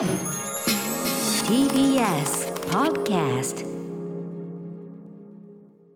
[0.00, 0.08] TBS
[2.70, 3.66] Podcast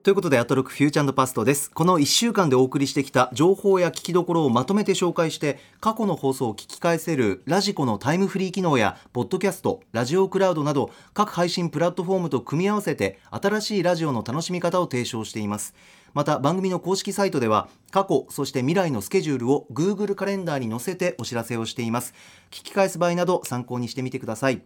[0.03, 1.71] ということで、アトロクフューチャーパストです。
[1.71, 15.73] この1週間でお送りしてきた情報や聞きどころをまとめて紹介して、過去の放送を聞き返せるラジコのタイムフリー機能や、ポッドキャスト、ラジオクラウドなど、各配信プラットフォームと組み合わせて、新しいラジオの楽しみ方を提唱しています。
[16.15, 22.15] また、番組の公式サイトでは、過去、そして未来のスケジュールを Google カレンダーに載せてお知らせをしています。
[22.51, 24.63] 聞き返す場合など参考にしてみてください。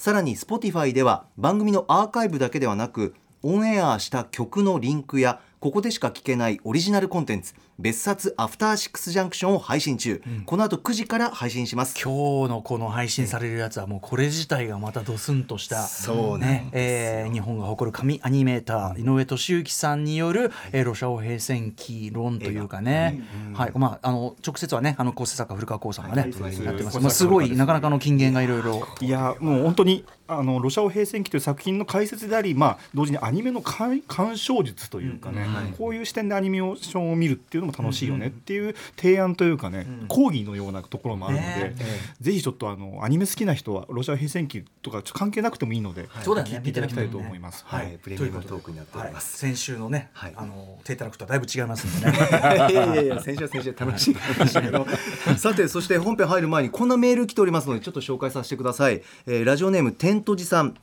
[0.00, 11.98] さらに Spotify では番組のアーカイブだけではなくオンエアした曲のリンクやここでしか聞けないオリジナルコンテンツ別冊アフターシックスジャンクションを配信中、この後9時から配信します。
[12.02, 23.22] 今日のこの配信されるやつはもうこれ自体がまたドスンとしたそうねえー日本が誇る神アニメーター井上俊之さんによる、えーロシア語平戦期論というかね、
[23.54, 23.72] はい。
[23.74, 26.30] まあ、あの直接はねあの構成作家古川光さんがね、
[26.64, 28.86] やってます、まあ、すごいなかなかの金言がいろいろ。
[29.00, 35.46] いやもう本当にあのロシア語平戦記という作品の解説であり、まあ、同時にアニメの鑑鑑賞術というかね、
[35.78, 41.74] こういう視点でアニメーションを見るっていうのも楽しいよねっていう提案というかね、講義のようなところもあるので、ね
[42.20, 46.50] ぜひちょっとあのアニメ好きな人はロシア語平戦記とか関係なくてもいいので、そうだね。
[46.50, 47.64] 聞いていただきたいと思います。
[47.66, 50.32] はい、プレミアムトークになっております、先週のね、はい。
[50.36, 52.18] あのテータラクとはだいぶ違いますんでね。
[52.70, 54.16] いやいやいや先週は先週で楽しい。
[55.38, 60.74] さてそして本編入る前にこんなメール来ておりますのでちょっと紹介させてください、えーラジオネームテントジさん。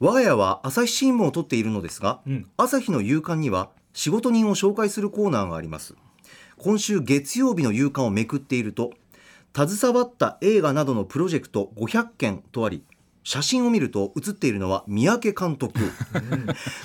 [0.00, 2.20] 我が家は朝日新聞を取っているのですが、
[2.56, 5.94] 朝日の夕刊には仕事人を紹介するコーナーがあります。
[6.58, 8.92] 今週月曜日の夕刊をめくっていると
[9.54, 12.84] 携わった映画などのプロジェクト500件とあり
[13.24, 15.78] 写真を見ると写っているのは三宅監督。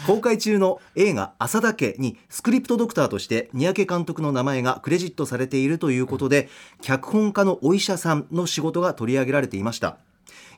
[0.06, 6.50] 公開中の映画「浅田家」にスクリプトドクターとして三宅監督の名前がクレジットされているということで
[6.82, 9.98] 脚本家のお医者さんの仕事が取り上げられていました。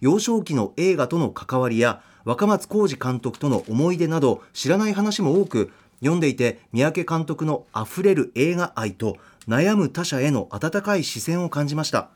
[0.02, 12.10] 幼少期の映画との関わりや若松浩二監督との思い出など知らない話も多く読んでいて三宅監督のあふれる映画愛と悩む他者への温かい視線を感じました。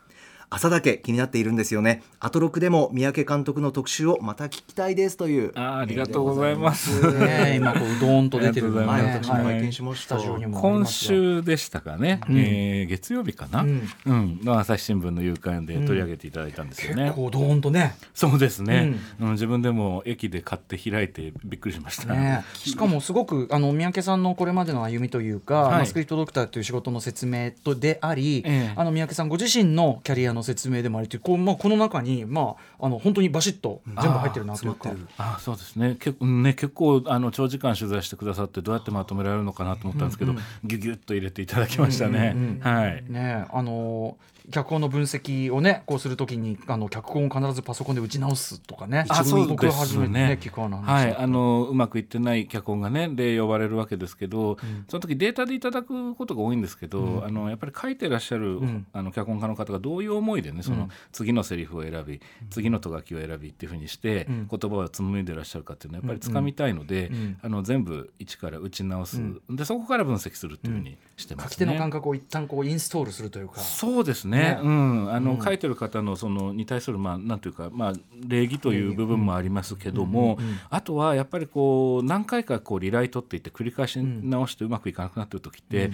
[0.54, 2.04] 朝だけ気になっているんですよね。
[2.20, 5.52] アトロクでも三宅監督の特集をまた聞きたいですという。
[5.56, 7.12] あーありがとうございます。
[7.18, 9.50] ね今こううどんと出てるのがありねはい、がとうございます。
[9.50, 10.18] 私も拝見しました、
[10.60, 13.72] 今週でしたかね、えー月曜日かな、ううん。
[13.72, 17.06] んの朝日新聞の夕刊で取り上げていただいたんですよね。
[17.06, 17.96] 結構どーんとね。
[18.14, 19.32] そうですね、うん。
[19.32, 22.14] 自分でも駅で買って開いてびっくりしました。
[22.14, 25.72] ね、しかもすごくあの三宅さんのこれまでの歩みというか、はい。
[25.72, 28.74] まあスクリプトドクターという仕事の説明とであり、ええ。
[28.76, 34.92] あの三宅さんご自身のキャリアの説明でもありというこう、まあ、この中に、まあ、あの本当にバシッと全部入ってるなというか。
[35.18, 35.96] あそうですね。
[36.00, 40.34] 結構ね結構あの長時間取材してくださってどうやってまとめられるのかなと思ったんですけど、
[40.64, 42.60] ギュギュッと入れていただきましたね。
[42.62, 43.04] はい。
[43.08, 44.18] ねあの
[44.52, 49.06] 脚本の分析をねこうするときにあの脚本を必ずパソコンで打ち直すとかね。
[49.10, 58.88] あそう僕です初めてねね聞く話はい、あのうまくいってない脚本がねで呼ばれるわけですけど、その時データでいただくことが多いんですけど、あのやっぱり書いてらっしゃる、ん。
[58.94, 64.48] あの脚本家の方がどういう思いでねその次のセリフを選び、次のと書きを選びっていうふうにして、ん。
[64.50, 67.38] 言葉を紡いでらっしゃるかっていうのはやっぱりつかみたいので、ん。
[67.42, 71.50] あの全部一から打ち直す、でそこから分析するっていうふうにしてますね。
[71.50, 73.60] 書き手の感覚を一旦こうインストールするというか。
[73.60, 74.60] そうですねね。
[74.62, 77.94] うん、あの、書いてる方のそのに対するまあなんていうかまあ
[78.28, 80.38] 礼儀という部分もありますけども、
[80.70, 85.92] あとはやっぱりこう何回かこうリライトっていって繰り返し直してうまくいかなくなってる時って、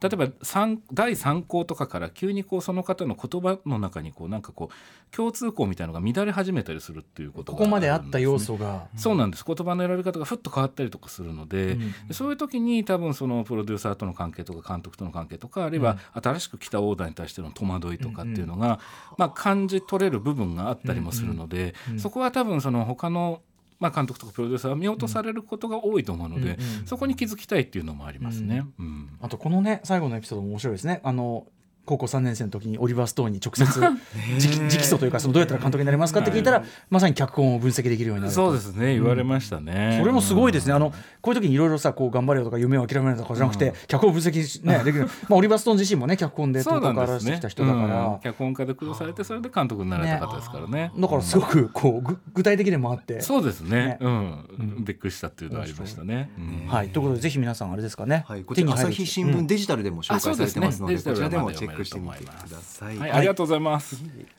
[0.00, 9.44] 例えば三第3項とかから急にこうその方の言葉の中にこうなんかこう共通項みたいなのが乱れ始めたりするっていうことがここまであった要素が、そうなんです。
[9.46, 11.76] 言葉の選び方がふっと変わったりとかするので、
[12.08, 18.80] でそういう時に多分そのプロデューサーとの関係とか監督との関係とかあるいは新しく来たオーダーに対しての戸惑いとかっていうのが、
[19.18, 23.42] まあ、感じ取れる部分があったりもするので、そこは多分その他の
[23.80, 28.64] まあ、監督とかプロデューサーは見落とされることが多いと思うので、そこに気づきたいっていうのもありますね。
[28.78, 29.08] うん。
[29.20, 31.00] あとこのね最後のエピソードも面白いですね。
[31.02, 31.46] あの
[31.90, 38.40] 高校3年生の時にオリバー・ストーンに直接直直訴というかそのどうやったら監督になりますかって聞いたら、まさに脚本を分析できるようになると。
[38.40, 38.94] そうですね。
[38.94, 48.18] 言われましたね、それもすごいですね、あのこういう時にいろいろさこう頑張れよとか夢を諦めるとかじゃなくて、脚本分析し、ね、 できる、まあ、オリバー・ストーン自身もね脚本でそうとからしてきた人だから、うん。
[48.20, 50.92] 脚本家で苦労されてそれで監督になられた方ですからね。
[50.96, 53.20] だからすごくこうぐ具体的でもあって。
[53.20, 53.80] そうですね。
[53.80, 53.98] ね。
[54.00, 56.68] うん、びっくりしたっていうのはありましたね、うん。
[56.68, 61.14] はい、ということでぜひ皆さんあれですかね、はい、こちら朝日新聞デジタルでも紹介されてますので,、あそうですね。
[61.14, 62.98] こちらでもチェックしてみてください。
[62.98, 63.96] はい、ありがとうございます。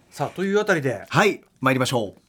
[0.10, 2.22] さあというあたりではい、参りましょう。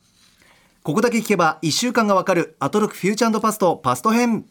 [0.82, 4.46] ここだけ聞けば1週間がわかるアトロクフューチャーパストパスト編。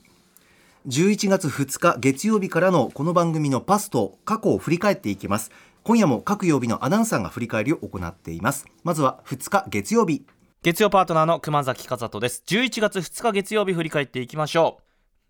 [0.88, 5.52] 11月2日月曜日からのこの番組のパスト過去を振り返っていきます。
[5.84, 10.26] 今夜も各曜日のアナウンサーが振り返りを行っていますまずは2日月曜日
[10.62, 14.80] 月曜パートナーの熊崎和人です11月2日月曜日振り返っていきましょ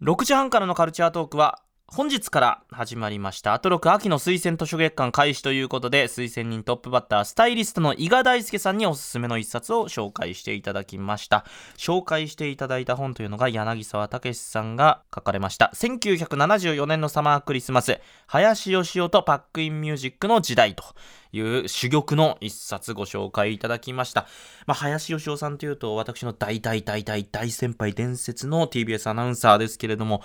[0.01, 1.62] う6時半からのカルチャートークは
[1.94, 11.44] 本日から始まりましたアトロク秋の推薦図書月間開始ということで推薦人トップバッタースタイリストの伊賀大輔さんにおすすめの一冊を紹介していただきました。
[11.76, 15.70] 紹介していただいた本というのが柳沢武さんが書かれました。
[15.76, 20.86] 1974年のサマークリスマス林義雄とパックインミュージックの時代と。
[21.31, 24.28] いう珠玉の一冊ご紹介いただきました。
[24.66, 30.22] まあ、林義雄さんというと、私の大大大大大先輩伝説の TBS アナウンサーですけれども、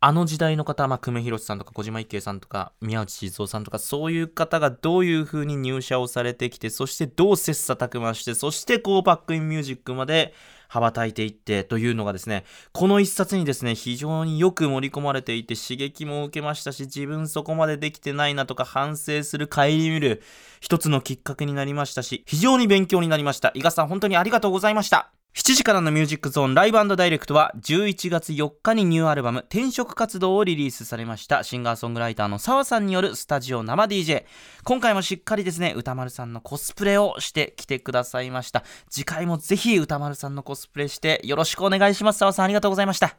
[0.00, 10.34] あの時代の方、まあ、久米宏さんとか小島一慶さんとか宮内静夫さんとか、そういう方がどういう風に入社をされてきて、そしてどう切磋琢磨して、そしてこうバックインミュージックまで
[10.70, 20.22] 羽ばたいていってというのがですね、この一冊にですね、非常によく盛り込まれていて刺激も受けましたし、自分そこまでできてないなとか反省する顧みる
[20.60, 23.50] 一つのきっかけになりましたし、非常に勉強になりました。
[23.54, 25.19] 伊賀さん本当にありがとうございました。
[25.32, 31.44] 7時からのミュージックゾーンライブダイレクトは11月4日にニューアルバム転職活動をリリースされました。
[31.44, 34.24] シンガーソングライターの澤さんによるスタジオ生 DJ
[34.64, 38.64] 今回もしっかりですね歌丸さんのコスプレをしてきてくださいました。
[38.88, 42.18] 次回もぜひ歌丸さんのコスプレしてよろしくお願いします。
[42.18, 43.16] 澤さんありがとうございました。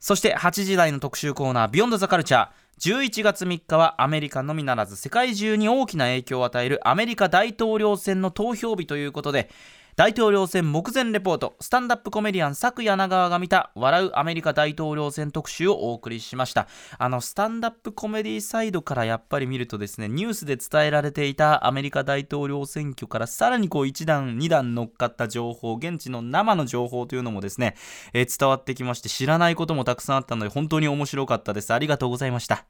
[0.00, 2.48] そして8時台の特集コーナービヨンドザカルチャー。
[2.78, 9.50] 11月3日はアメリカのみならず世界中に大きな影響を与えるアメリカ大統領選の投票日ということで
[9.98, 16.68] 大統領選目前レポートスタンダップコメディアン佐久柳川が見た笑うアメリカ大統領選特集をお送りしました。
[16.98, 27.74] あのスタンダップコメディサイドからやっぱり見るとですねニュースで伝えられていたアメリカ大統領選挙からさらにこう1段2段乗っかった情報現地の生の情報というのもですね、
[28.12, 31.74] えー、伝わってきまして知らないこともたくさんあったので本当に面白かったです。
[31.74, 32.66] ありがとうございました。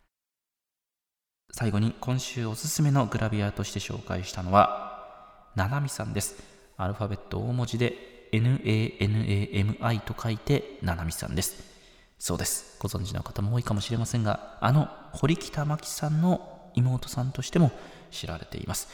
[1.52, 6.57] 最後に今週おすすめのグラビアとして紹介したのはななみさんです。
[6.78, 11.64] アルファベット大文字で NANAMI と書いてななみさんです。
[12.20, 12.76] そうです。
[12.78, 17.72] ご存知の方も多いかもしれませんがあの堀北真希さんの妹さんとしても
[18.12, 18.88] 知られています。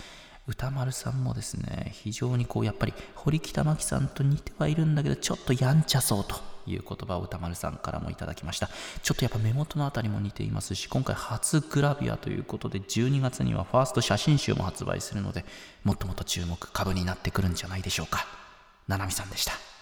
[0.47, 6.54] 歌丸さんもですね非常にこうやっぱり堀北真希さんと似てはいるんだけどちょっとやんちゃそうと。
[6.67, 8.69] いう言葉を歌丸さんからもいただきました。
[9.03, 15.45] ちょっとやっぱ目元のあたりも似ていますし今回初グラビアということで12月にはファースト写真集も発売するので
[15.83, 18.27] もっともっと注目株になってくるんじゃないでしょうか。
[18.89, 19.74] ななみさんでした。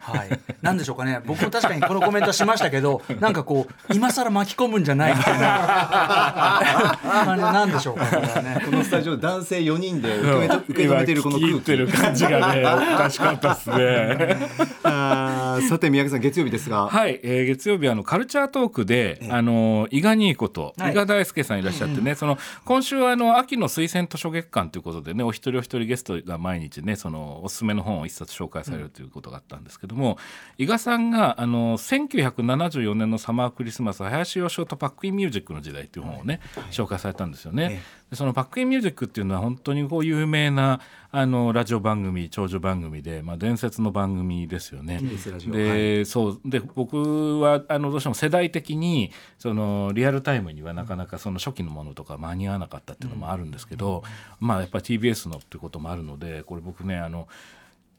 [0.00, 0.30] はい、
[0.62, 1.20] なんでしょうかね。
[1.24, 6.98] 僕も確かにこのコメントしましたけど なんかこう今更巻き込むんじゃないみたいな。
[7.24, 8.04] 感じなんでしょうか
[8.42, 8.62] ね。
[8.64, 12.54] このスタジオ男性4人で受け受け止めているこの空気る感じが。
[12.54, 14.36] ねおかしかったですね。
[14.84, 16.86] あさて宮城さん月曜日ですが。
[16.86, 30.18] はい、えー、月曜日あのカルチャートークで、あの伊賀にいこと、伊賀大輔さんいらっしゃってね、その今週はあの秋の推薦図書月間ということでねお一人お一人ゲストが毎日ねそのおすすめの本を一冊紹介されるということがあったんですけど、けども
[30.58, 37.82] 伊賀さんがあの1974年のサマークリスマス林芳雄とパックインミュージックの時代という本をね、はい、紹介されたんですよね。
[38.10, 40.80] でそのパックインミュージックっていうのは本当にこう有名な
[41.10, 45.00] あのラジオ番組長寿番組で、まあ、伝説の番組ですよね。
[45.46, 54.04] ではい、そうで僕はあのどうしても世代的にそのリアルタイムにはなかなかその初期のものとか間に合わなかったっていうのもあるんですけど、
[54.40, 57.28] うん、まあやっぱり TBS のっていうこともあるのでこれ僕ねあの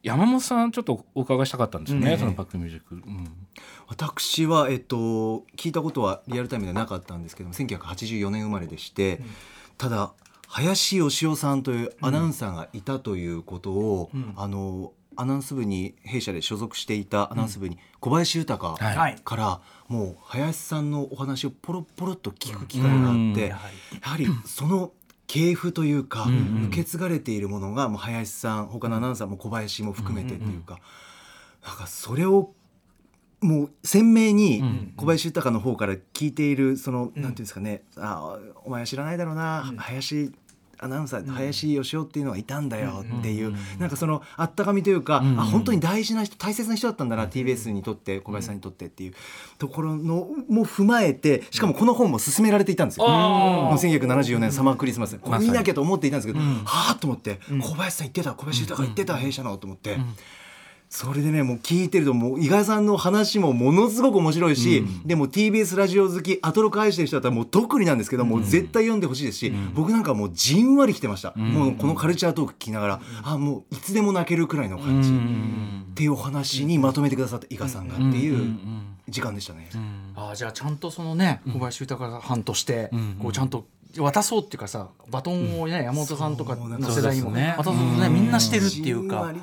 [0.07, 3.27] 山本さんちょっとお伺いしたかったんですよね、そのバックミュージック、うん、
[3.87, 9.25] 私は、えっと、聞いたことはリアルタイムではなかったんですけども1984年生まれでして、うん、
[9.77, 10.13] ただ
[10.47, 18.75] 林芳雄さんというアナウンサーがいたということを、うん、あのアナウンス部に弊社で所属していたアナウンス部に小林豊
[19.23, 23.57] から、もう林さんのお話をポロポロっと聞く機会があって、や
[24.01, 24.91] はりその
[25.27, 26.25] 系譜というか、
[26.67, 30.79] 受け継がれているものがもう林さん他のアナウンサーも小林も含めてっていうか、
[31.65, 32.53] なんかそれを
[33.41, 40.31] もう鮮明に小林豊の方から聞いているその、なんていうんですかねあお前は知らないだろうな、林
[40.79, 49.13] アナウンサー林芳雄っていうのがいたんだよっていう、なんかそのあったかみというか、あ本当に大事な人大切な人だったんだな、TBS にとって小林さんにとってっていう
[49.57, 55.17] ところのも踏まえてしかもこの本も勧められていたんですよ、もう1974年サマークリスマス。
[55.17, 59.97] これ見なきゃと思っていたんですけど、はあと思って小林さん言ってた小林豊言ってた弊社のと思って。
[60.89, 78.57] それでねもう聞いてるともう伊賀さんの話もものすごく面白いし、うん、でも TBS ラジオ好きアトロク愛してる人だったらもう特になんですけど、うん、もう絶対読んでほしいですし、うん、僕なんかもうじんわり来てました、もうこのカルチャートーク聞きながら、あもういつでも泣けるくらいの感じ、っていうお話にまとめてくださった伊賀さんがっていう
[79.09, 79.69] 時間でしたね。
[80.15, 82.89] あじゃあちゃんとそのね小林豊さんとして、
[83.21, 83.67] こうちゃんと
[83.99, 89.33] 渡そうっていうかさバトンをね、山本さんとかの世代にもね渡そうとねみんなしてるっていうか。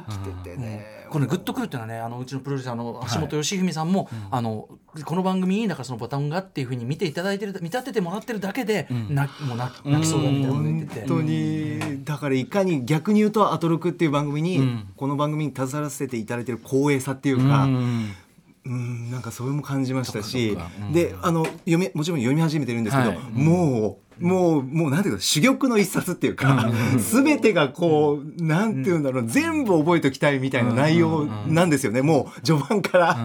[1.11, 4.69] これねグッとくるっていうのはねあのうちのプロデューサーの橋本義文さんも、あの
[5.05, 11.01] この番組いいんだからそのボタンがっていうふうに見ていただいてる見立ててもらってるだけで、なもう泣泣きそうだみたいなこと言ってて。
[11.07, 19.11] 本当にだからいかに逆に言うと「アトロク」っていう番組に、この番組に携わらせていただいてる光栄さっていうか、うん。
[19.11, 20.57] なんかそれも感じましたし。
[20.93, 23.19] であの読みもちろん読み始めてるんですけど、はい。
[23.31, 33.17] もうもうもうなんていうか珠玉の一冊っていうか、すべてがこうなんていうんだろう、全部覚えておきたいみたいな内容なんですよね、もう序盤から、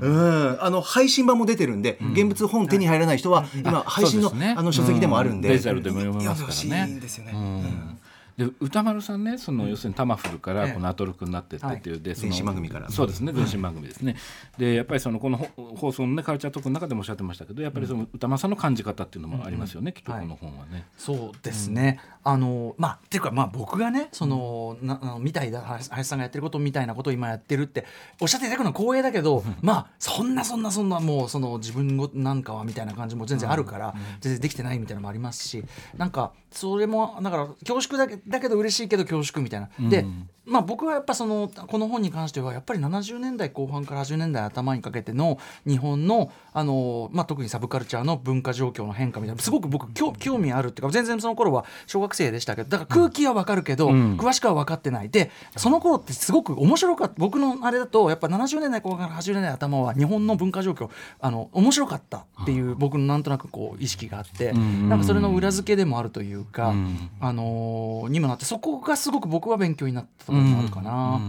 [0.00, 0.58] うん。
[0.60, 5.54] あの配信版も出てるんで、現物本手に入らない人は今配信の,、あの書籍でもあるんで、うん。
[5.54, 6.92] デジタルでも読めますからね。
[6.92, 7.95] んですよね。
[8.38, 12.90] うんで歌丸さんねその要するにタマフルからこのアトロクになってってっていうでその前身番組から。
[12.90, 14.16] そうですね前身番組ですね。
[14.58, 20.86] でやっぱりそのこのほ放送のねカルチャートークの中でもおっしゃってましたけどやっぱりその歌丸さんの感じ方っていうのもありますよねきっとこの本はね。
[20.98, 27.86] そうですね、あのまあっていうかまあ僕がねその、なあのみたいだ林林さんがやってることみたいなことを今やってるって
[28.20, 35.64] おっしゃっていただくのは光栄だけど、まあそんなそんなそんなもうその自分ごなんかはみたいな感じも全然あるから、全然できてないみたいなのもありますし
[35.96, 39.68] なんかそれもだから恐縮だけだけど嬉しいけど恐縮みたいな。
[39.88, 40.04] で、
[40.46, 55.10] まあ僕はやっぱそのこの本に関してはやっぱり70年代後半から80年代頭にかけての日本のあの、まあ、特にサブカルチャーの文化状況の変化みたいなすごく僕興興味あるっていうか全然その頃は小学生でしたけどだから空気は分かるけど、詳しくは分かってない。
[55.10, 66.74] でその頃ってすごく面白かった僕のあれだとやっぱ70年代後半から80年代頭は日本の文化状況あの面白かったっていう僕のなんとなくこう意識があって、なんかそれの裏付けでもあるというか、
[67.20, 71.20] あのーにもなってそこがすごく僕は勉強になったところもあるかな。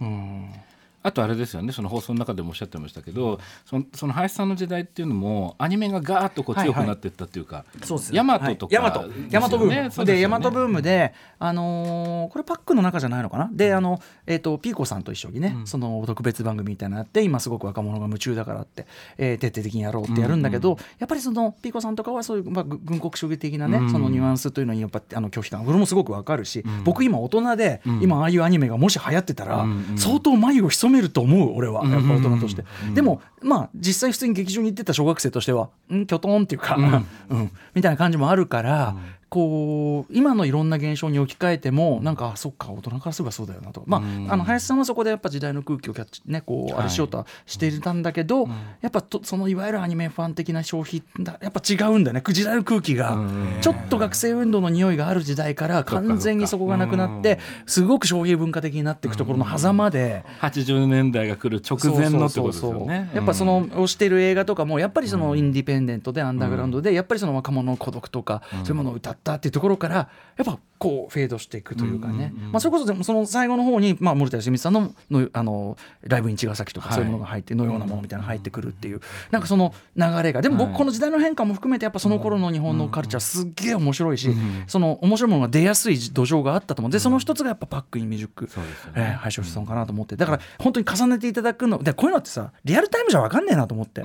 [0.00, 0.63] うん
[1.04, 7.64] あとあれですよねその放送の中でもおっしゃってましたけどそのその林さんの時代っていうのもアニメがガーッとこう強くなっていったっていうか、
[8.10, 8.90] ヤマトとかはい。
[8.92, 9.12] ヤマト。
[9.30, 9.74] ヤマトブーム。
[9.74, 10.12] ですよね。
[10.14, 13.50] でヤマトブームであのーこれパックの中じゃないのかな？
[13.52, 18.86] であのえっ、とピーコさんと一緒にね、その特別番組みたいなのやって今すごく若者が夢中だからって、
[19.18, 31.84] えー徹底的にやろうってやるんだけど、やっぱりそのピーコさんとかはそういう、まあ、ぐ軍国主義的なね、そのニュアンスというのにやっぱあの拒否感これもすごくわかるし、僕今大人で、今ああいうアニメがもし流行ってたら、相当眉を潜めると思う俺は。
[31.86, 36.06] やっぱ大人として、でもまあ実際普通に劇場に行ってた小学生としてはん？
[36.06, 36.76] キョトンっていうか、
[37.28, 37.50] うん。
[37.74, 38.96] みたいな感じもあるから、
[39.34, 43.80] こう今のいろんな現象に置き換えてもなんかあそっか大人からすればそうだよなと。
[43.80, 43.98] か、ま
[44.28, 48.46] あ、あの林さんはそこでやっぱ時代の空気をキャッチねこうあれしようとはしていたんだけど、
[48.80, 52.22] やっぱとそのいわゆるアニメファン的な消費だやっぱ違うんだよね。
[52.24, 53.18] 時代の空気が、
[53.60, 60.24] ちょっと学生運動の匂いがある時代から完全にそこがなくなってすごく消費文化的になっていくところの狭間で。
[60.42, 63.10] 80年代が来る直前のってことですよね。
[63.12, 69.94] やっぱその推してる映画とかもやっぱりそのインディペンデントでアンダーグラウンドでやっぱりその若者の孤独とかそういうものを歌ったっていうところから
[70.36, 72.34] やっぱこうフェードしていくというかね。
[72.52, 79.00] まあそれこそでもその最後の方にまあ森田芳光さんののあのライブイン茅ヶ崎とかそういうものが入ってのようなものみたいなのが入ってくるっていう
[79.30, 84.28] なんかその流れがでも僕この時代の変化も含めてやっぱその頃の日本のカルチャーすっげえ面白いし
[84.66, 88.50] その面白いものが出やすい土壌があったと思うでその一つがやっぱパックインミュージック
[88.94, 90.16] えー配信したのかなと思って。
[90.16, 94.02] だから本当に重ねていただくのでこういうのってさリアルタイムじゃ分かんねえなと思って、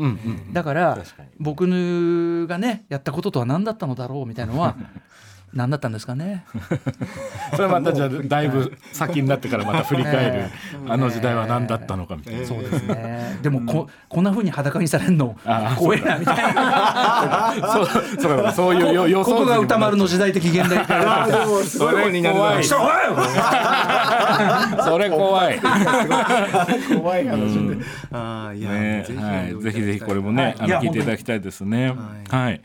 [0.54, 0.98] だから
[1.40, 4.78] 僕がねやったこととは何だったのだろうみたいなのは
[5.54, 6.46] 何だったんですかね？
[7.56, 10.44] それはまたじゃあだいぶ先になってからまた振り返る、
[10.88, 12.46] あの時代は何だったのかみたいな。
[12.46, 13.38] そうですね。
[13.42, 15.36] でもこ,、こんなふうに裸にされるの
[15.78, 17.54] 怖えなみたいな。
[17.74, 17.88] そう
[18.20, 21.96] そうかそういうよ予想ここが歌丸の時代的現代化でもすごい。
[21.96, 22.64] 本になるな怖い。
[22.64, 22.76] そ
[24.98, 25.60] れ怖い。
[25.60, 27.78] 怖い話で、
[28.12, 31.94] ああいや、ねぜひはい、ぜひぜひこれもね、あの聞いていただきたいですね。
[32.30, 32.62] はい。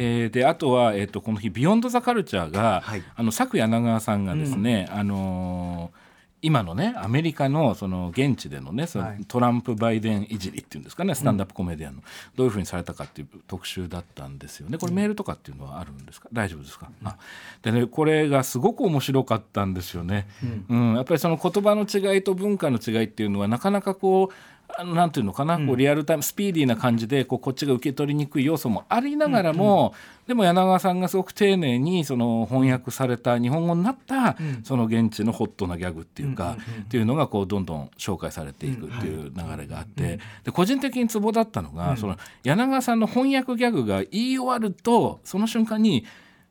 [0.00, 3.02] えーであとは、えー、とこの日「ビヨンド・ザ・カルチャーが」はい。
[3.16, 6.08] あの佐久柳川さんがですね、あのー
[6.40, 9.24] 今のねアメリカのその現地でのねそのはい。
[9.26, 12.02] トランプ・バイデンいじりっていうんですかねスタンダップコメディアンの。
[12.36, 14.78] どういうふうにされたかっていう特集だったんですよね。
[14.78, 16.28] これメールとかっていうのはあるんですか？
[16.32, 17.16] 大丈夫ですか、あ
[17.62, 20.28] でねこれがすごく面白かったんですよね、
[20.70, 20.94] うん。
[20.94, 24.34] やっぱりその言葉の違いと文化の違いっていうのはなかなかこう
[24.76, 29.94] あのなんていうのかな、こうリアルタイムスピーディーな感じでこうこっちが受け取りにくい要素もありながらも、
[30.26, 46.04] でも柳川さんがすごく丁寧にその翻訳された日本語になった、その現地のホットなギャグっていうか、っていうのがこうどんどん紹介されていくっていう流れがあって、で個人的にツボだったのが、その柳川さんの翻訳ギャグが言い終わるとその瞬間に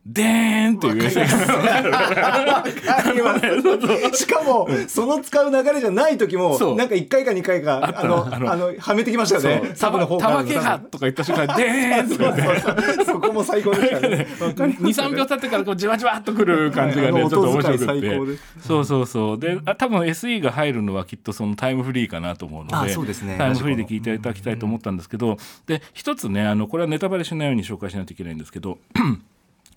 [0.07, 1.09] でーんっていう。
[4.15, 8.73] しかもその使う流れじゃない時もなんか1回か2回かあのあの。
[8.79, 9.75] はめてきましたよね。
[9.75, 13.05] サブの方たからわけがとか言った瞬間でーんって。
[13.05, 14.27] そこも最高でしたね。
[14.39, 18.19] 23秒経ってからこうじわじわっとくる感じがねちょっと面白くて。
[18.65, 19.39] そうそうそう。
[19.39, 23.35] であ多分 SE が入るのはきっとそのタイムフリーかなと思うのあでそうですね。
[23.37, 28.77] タイムフリーで聞いていただきたいと思ったんですけどで一つねあのこれはネタバレしないように紹介しないといけないんですけど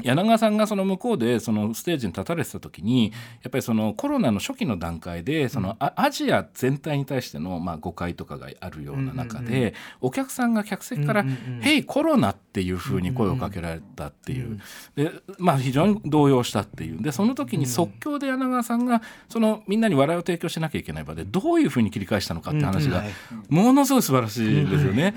[0.03, 11.25] 柳川さんがその向こうでそのステージに立たれてた時にやっぱりそのコロナの初期の段階でそのアアジア全体に対してのまあ誤解とかがあるような中でお客さんが客席から
[11.61, 14.61] 「ヘイコロナ」っていうふうに声をかけられたっていう。
[14.97, 17.03] でまあ非常に動揺したっていう。
[17.03, 23.05] でその時に即興で柳川さんがそのみんなに笑いを提供しなきゃいけない場でどういうふうに切り返したのかって話が
[23.49, 25.15] ものすごい素晴らしいですよね、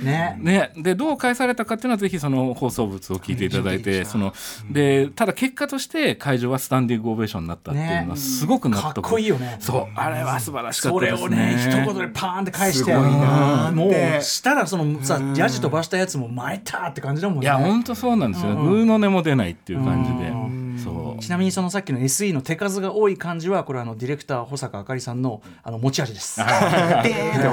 [0.78, 4.34] でどう返されたかっていうのはぜひその放送物を聞いていただいてその
[4.74, 9.58] でただ結果として会場はスタンディングオベーションになったっていうのはすごく納得、かっこいいよね。
[9.60, 9.88] そう。
[9.96, 17.46] あれは素晴らしかったそですれをね一ね言でパーンって返してすごいなーってもうしたらそのさヤジ飛ばしたやつも参ったって感じだもんね。
[17.46, 20.62] いや本当そうなんですよ、グーの音も出ないっていう感じで、そう
[21.20, 26.42] ちなみにそのさっきの SE の手数が多い感じはこれはあのディレクター保坂あかりさんのあの持ち味です。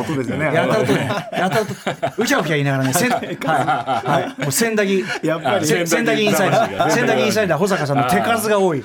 [0.01, 0.47] 音ですよね。
[0.47, 1.73] やった音ね、やった音、
[2.19, 8.83] うひゃうひゃ言いながらね、せん、はい、はい、もう千駄木、やっぱ千駄木インサイダー、千駄木インサイダー保坂さんの手数が多い。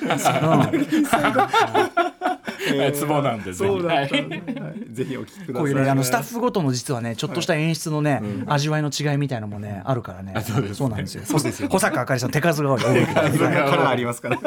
[2.92, 10.34] ツボなんでぜひぜひお聞きくださいこういうね、あのスタッフごとの実はね、ちょっとした演出のね、味わいの違いみたいなのもね、あるからね。
[10.74, 11.24] そうなんですよ。
[11.24, 11.68] そうですよ。
[11.68, 12.80] 保坂あかりさん手数が多い。
[12.80, 14.38] カラーありますから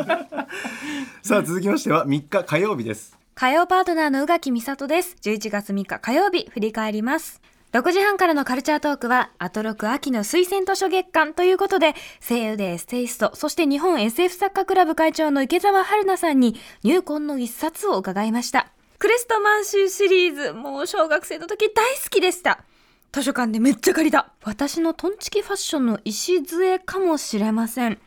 [1.21, 5.15] さあ続きましては3日火曜日です火曜パートナーの宇垣美里です。
[5.21, 7.41] 11月3日火曜日、振り返ります。
[7.71, 11.93] 6時半からのカルチャートークは、アトロク秋の推薦図書月間ということで、
[12.27, 18.71] 声優でエッセイスト、そして日本 SF 作家クラブ会長の池澤春菜さんに入魂の一冊を伺いました。
[18.97, 22.63] クレストマンシーシリーズ、もう小学生の時大好きでした。
[23.11, 24.31] 図書館でめっちゃ借りた。
[24.43, 27.99] 私のトンチキファッションの礎かもしれません。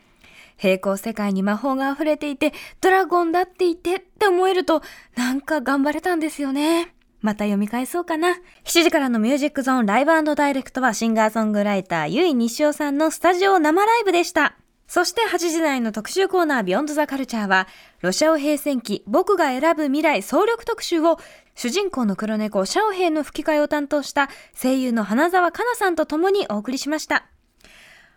[0.56, 4.82] 平行世界に魔法が溢れていて、ドラゴンだっていてって思えると、
[5.14, 6.94] なんか頑張れたんですよね。
[7.22, 8.36] また読み返そうかな。
[8.64, 14.56] 7時からのミュージックゾーンライブダイレクトはシンガーソングライター、ゆい西尾さんのスタジオ生ライブでした。
[14.88, 17.66] そして8時台の特集コーナービヨンドザカルチャーは、
[18.00, 21.18] ロシアオ平戦記僕が選ぶ未来総力特集を、
[21.54, 24.28] 主人公の黒猫シャオヘイの吹き替えを担当した
[24.60, 27.24] 声優の花澤香菜さんと共にお送りしました。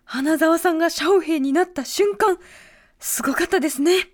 [0.04, 2.40] 花澤さんがシャオヘイになった瞬間、
[3.00, 4.10] すごかったですね。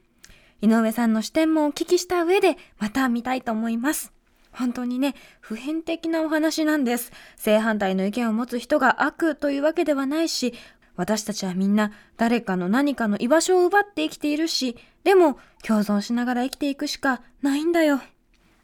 [0.61, 4.11] 井上さんの視点もお聞きした上で、また見たいと思います。
[4.51, 7.11] 本当にね、普遍的なお話なんです。
[7.35, 10.53] 正反対の意見を持つ人が悪というわけではないし、
[10.95, 18.01] 私たちはみんな誰かの何かの居場所を奪って生きているし、でも共存しながら生きていくしかないんだよ。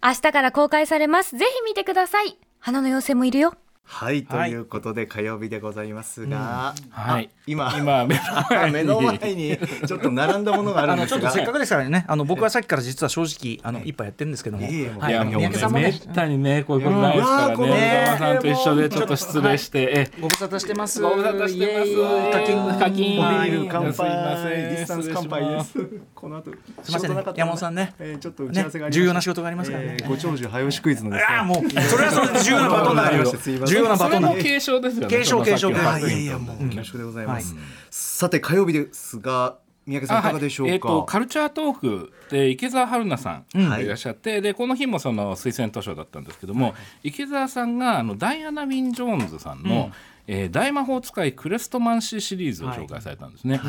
[0.03, 1.37] 明日から公開されます。
[1.37, 2.37] ぜひ見てください。
[2.59, 3.55] 花の妖精もいるよ。
[3.89, 4.53] はいとい。
[4.55, 7.29] うことで火曜日でございますが、はい。
[7.33, 8.73] あ今今目の前に。
[8.73, 11.17] 目の前にちょっと並んだものがあるあんですが。
[11.17, 17.55] のちょっとせっかくですからね、あの僕はさっきから実は正直あの一杯やってるんですけども、いやもうめったにねこういうことないですからね。
[17.55, 21.01] 小沢さんと一緒でちょっと失礼して、えご無沙汰してます。
[21.01, 22.37] ご無沙汰してます。
[22.37, 23.19] 課金課金。
[23.19, 24.43] おビはいール乾すいません。
[24.43, 25.73] 杯ディスタンス乾杯です。
[26.13, 26.51] この後
[26.83, 27.93] すいません山本さんね。
[27.99, 29.97] えーちょっと打ち合わせがありましてね重要な仕事がありますからね。
[30.01, 31.37] えーご長寿早押しクイズのですね。
[31.37, 35.07] ああもうそれはそれで重要なバトンりよましてすいません重要なバトンだそれも継承ですよね。
[35.07, 35.69] 継承継承。
[35.69, 37.55] いやいやもう恐縮でございます、
[37.89, 40.75] さて火曜日ですが三宅さんいかがでしょうか、あはい。
[40.75, 43.87] えー、とカルチャートークで池澤春菜さんがい。
[43.87, 49.91] らっしゃって、でこの日もその推薦図書だったんですけども、池澤さんがあのダイアナ・ウィン・ジョーンズさんの、
[50.27, 53.61] えー大魔法使いクレストマンシーシリーズを紹介されたんですね。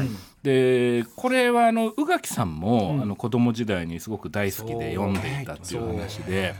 [0.42, 6.56] でこれはあの宇垣さんも、あの子供時代にすごく大好きで読んでいたっていう話で。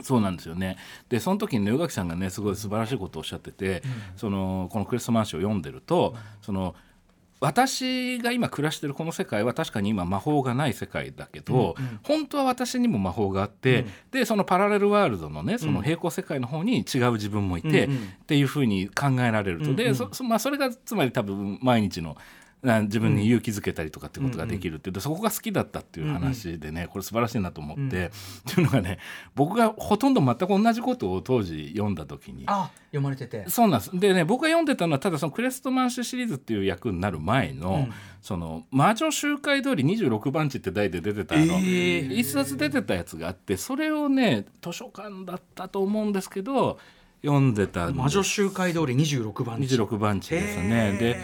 [0.00, 0.76] そうなんですよね。
[1.08, 3.82] でその時にね宇垣さんがねすごい素晴らしいことをおっしゃってて、
[4.16, 6.74] そのこのクレストマンシーを読んでると、その
[7.40, 11.74] 私が今暮らしてるこの世界は確かに今魔法がない世界だけど、
[12.04, 17.88] 本当は私にも魔法があって、でそのパラレルワールドのねその平行世界の方に違う自分もいて、っ
[18.26, 22.16] ていうふうに考えられると、でそそまあ、それがつまり多分毎日のな
[22.62, 28.98] 自分に勇気づけたりとかってことができるっていうと、そこが好きだったっていう話でねこれ素晴らしいなと思って、っていうのがね
[29.34, 32.44] 僕がほとんど全く同じことを当時読んだ時に。
[32.46, 33.48] あ読まれてて。
[33.48, 33.98] そうなんです。
[33.98, 37.88] でね僕が読んでたのはただそのクレストマンシュシリーズっていう役になる前の、
[38.20, 46.78] その魔女集会通り26番地って題で出てたあの、一冊出てたやつがあってそれをね図書館だったと思うんですけど
[47.24, 47.98] 読んでたんです。
[47.98, 49.76] 魔女集会通り26番地。
[49.76, 50.96] 26番地ですね。
[50.98, 51.16] で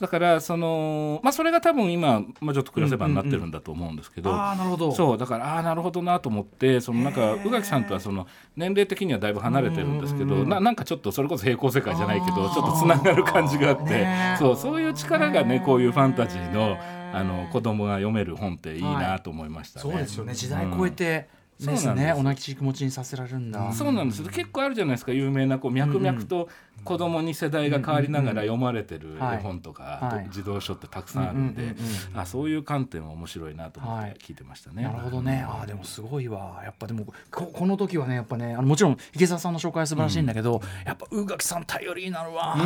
[0.00, 4.92] だからそのまあそれが多分今魔女と暮らせばになってるんだと思うんですけど、ああなるほど。
[4.92, 13.84] そうだからああなるほどなと思ってそのなんか宇垣さんとはその年齢的にはだいぶ離れてるんですけど、ななんかちょっとそれこそ平行世界じゃないけどちょっとつながる感じがあって。
[13.84, 16.76] ねそうそういう力がねこういうファンタジーの
[17.12, 19.82] あの子供が読める本っていいなと思いましたね。
[19.82, 20.34] そうですよね。
[20.34, 22.14] 時代超えてうなんですね。
[22.16, 23.72] 同じ気持ちにさせられるんだ。
[23.72, 24.22] そうなんです。
[24.24, 25.12] 結構あるじゃないですか。
[25.12, 26.48] 有名なこう脈々と
[26.84, 29.38] 子供に世代が変わりながら読まれてるはい。
[29.38, 30.28] 絵本とか、はい。
[30.30, 31.76] 児童書ってたくさんあるんで、うんうん
[32.14, 34.12] うんあそういう観点は面白いなと思っはい。
[34.14, 34.82] て聞いてましたね。
[34.82, 35.44] なるほどね。
[35.46, 36.60] ああでもすごいわ。
[36.64, 42.56] やっぱでもここの時はねやっぱねあのもちろん池澤さんの紹介は素晴らしいんだけど、やっぱ宇垣さん頼りになるわ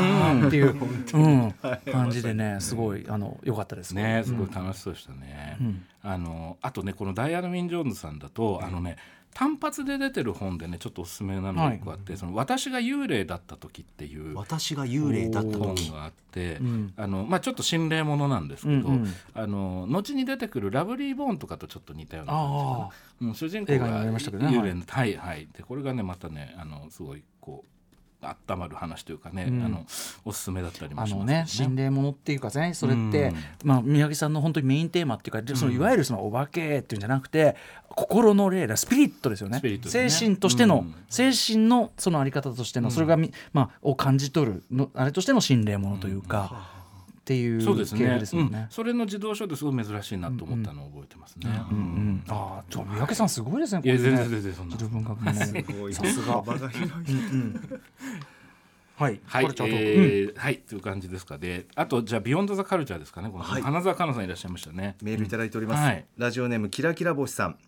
[0.46, 0.76] っていう、
[1.14, 1.54] うん、
[1.92, 3.92] 感じでねすごいあの良かったです。
[3.92, 5.58] ねすごい楽しそうでしたね。
[6.02, 8.96] あのあとねこのダイアナ・ウィン・ジョーンズさんだと、あのね
[9.38, 16.92] 単発で出てる本でねちょっとおすすめなのがあって、その私が幽霊だった時っていう私が幽霊だった本時があって、ん。
[16.96, 19.14] あのまあ、ちょっと心霊ものなんですけど、うんうん。
[19.34, 25.48] あの後に出てくる「ラブリー・ボーン」とかとちょっと似たような感じかあなうん主人公が幽霊のはいはい。
[25.56, 27.77] でこれがねまたねあのすごいこう
[28.20, 29.64] 温まる話というかね、うん。
[29.64, 29.86] あの
[30.24, 33.34] おすすめだったりもあしますのね心霊ものっていうかねそれって、うん。
[33.64, 37.56] まあ、宮城さんの本当にメインテーマっていうか、そのいわゆるそのお化けっていうんじゃなくて
[37.88, 39.60] 心の霊だスピリットですよね。
[39.62, 40.08] ね。
[40.08, 40.94] 精神としての、うん。
[41.08, 46.77] 精神のそのあり方としての、それがみ、まあ、を感じ取るのあれとしての心霊ものというか、
[47.28, 48.58] っていうそうです系ですもんね。
[48.60, 48.66] うん。
[48.70, 51.50] それの自動書ですごい珍しいなと思ったのを覚えてますね。
[51.70, 51.76] うん。
[51.76, 53.82] うん、ああ、ちょ三宅さんすごいですね。
[53.84, 54.76] いや全然全然そんな。
[54.76, 55.64] 文学もね。
[55.78, 55.92] ごい。
[55.92, 56.40] さすが。
[56.40, 56.90] 場が広い。
[58.96, 59.20] はい。
[59.26, 60.56] はい、これちょっと、えーはい。
[60.56, 63.28] という感じですかであとじゃあビヨンドザカルチャーですかね。
[63.28, 63.60] この、はい。
[63.62, 64.96] 花澤香菜さんいらっしゃいましたね。
[65.02, 66.06] メールいただいております、はい。
[66.16, 67.58] ラジオネームキラキラ星さん。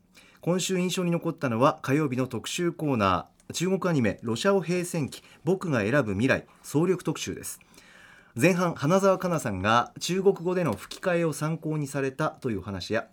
[0.41, 3.41] 今週印象に残ったのは火曜日の特集コーナー。
[3.53, 6.47] 中国アニメロシアオ平戦記僕が選ぶ未来。
[6.63, 7.61] 総力特集です
[8.41, 13.07] 前半花澤香菜さんが中国語での吹き替えを参考にされたという話や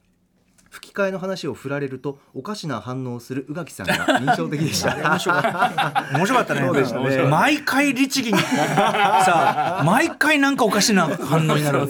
[0.69, 4.95] 吹き替えの話を振られるとおかしな反応をする宇垣さんが印象的でした。
[4.95, 6.53] 面白かった。
[6.53, 6.61] ね。
[6.61, 7.23] そうでしたね。
[7.23, 8.39] 毎回律儀に。
[8.39, 11.87] さあ毎回なんかおかしな反応になる。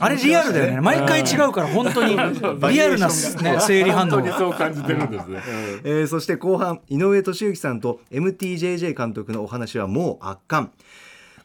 [0.00, 0.80] あれリアルだよね。
[0.80, 2.16] 毎回違うから本当に。
[2.16, 3.12] リアルな、ね、
[3.60, 4.28] 生理反応本当。
[4.28, 5.42] にそう感じてるんですね。
[5.84, 10.70] えーそして後半井上俊之さんと MTJJ 監督のお話はもう圧巻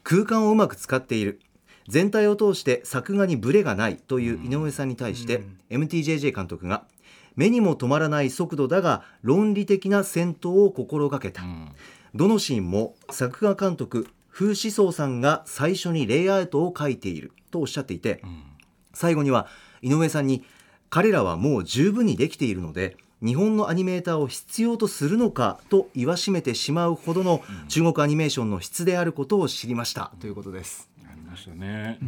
[0.04, 1.40] 空間をうまく使っている。
[1.88, 6.84] 全体を通して作画にブレがないという井上さんに対して、MTJJ 監督が
[7.36, 11.42] 目にも止まらない速度だが論理的な戦闘を心がけた、
[12.14, 18.22] どのシーンも作画監督風思想さんが最初にレイアウトを書いているとおっしゃっていて、
[18.92, 19.48] 最後には
[19.82, 20.44] 井上さんに
[20.90, 30.90] 彼らはもう十分にできているので日本のアニメーターを必要とするのかと言わしめてしまうほどの中国アニメーションの質であることを知りましたということです。
[31.04, 31.98] ありましたね。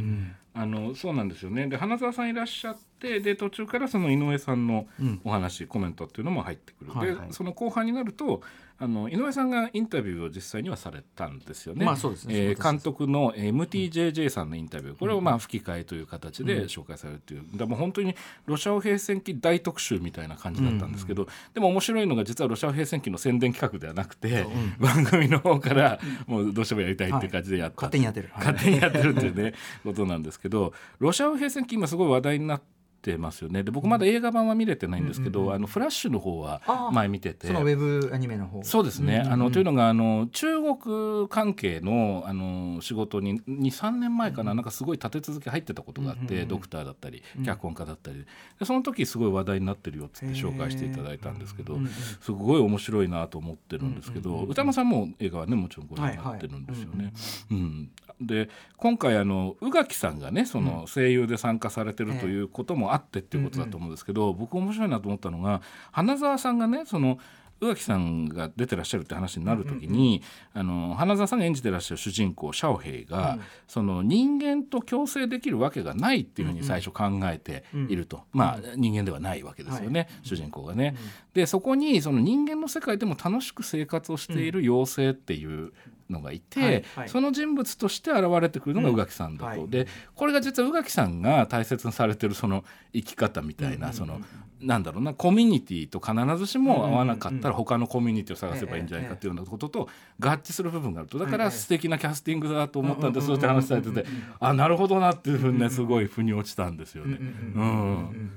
[0.52, 1.68] あのそうなんですよね。
[1.68, 4.86] で花澤さんいらっしゃってで途中からその井上さんの
[5.24, 6.92] お話、コメントっていうのも入ってくる。
[6.92, 8.42] はいはいでその後半になると
[8.78, 11.84] あの井上さんがインタビューを実際にはされたんですよね。
[11.84, 12.34] まあそうですね。
[12.34, 14.96] えー監督のえー MTJJ さんのインタビュー。
[14.96, 18.14] これをまあ吹き替えという形で紹介されるという、だからもう本当に
[18.46, 24.46] ロシア語平戦記大特集みたいな感じだったんですけど、でも面白いのが実はロシア語平戦記の宣伝企画ではなくて、
[24.78, 28.30] 番組の方からもうどうしてもやりたいっていう感じでやった、勝手にやってる。
[28.36, 29.54] 勝手にやってるっていうね。
[29.84, 32.75] ことなんですけどロシア語平戦記今すごい話題になって
[33.18, 33.62] ますよね。
[33.62, 36.60] で僕まだ映画版は見れてないんですけど、あのフラッシュの方は
[36.92, 37.46] 前見てて。
[37.46, 38.62] そのウェブアニメの方。
[38.62, 39.32] そうですね、うんうんうん。
[39.32, 48.24] あのというのがあの中国関係のあの仕事に23年前かな,、なんかすごい立て続け入ってたことがあって、ドクターだったり脚本家だったり。
[48.58, 51.78] でその時すごい話題になってるよっつって紹介していただいたんですけど、
[52.20, 57.12] すごい面白いなと思ってるんですけど、歌間さんも映画はねもちろんご覧になってるんですよね。
[57.50, 67.18] うんで今回あの宇垣さんがねその声優で参加されてるということもあってっていうことだと思うんですけど、僕面白いなと思ったのが花澤さんがねその
[67.60, 70.22] 宇垣さんが出てらっしゃるって話になる時に、
[70.52, 80.96] あの花澤さんが演じてらっしゃる主人公シャオヘイが、その人間と共生できるわけがないっていうふうに最初考えていると、まあ人間ではないわけですよね、主人公がね。
[81.32, 85.72] でそこにその人間の世界でも楽しく生活をしている妖精っていう
[86.10, 87.08] のがいて、はいはい。
[87.08, 89.60] その人物として現れてくるのが宇垣さんだと。
[89.60, 89.68] はい。
[89.68, 94.20] でこれが実は宇垣さんが大切にされてるその生き方みたいな、その
[94.60, 99.88] なんだろうなコミュニティと必ずしも合わなかったら他のコミュニティを探せばいいんじゃないかっていうようなことと
[100.18, 101.18] 合致する部分があると。
[101.18, 104.06] だから素敵なキャスティングだと思ったんですって話されてて
[104.40, 107.18] あなるほどなっていうふうにねすごい腑に落ちたんですよね。
[107.20, 107.24] う
[107.62, 108.30] ん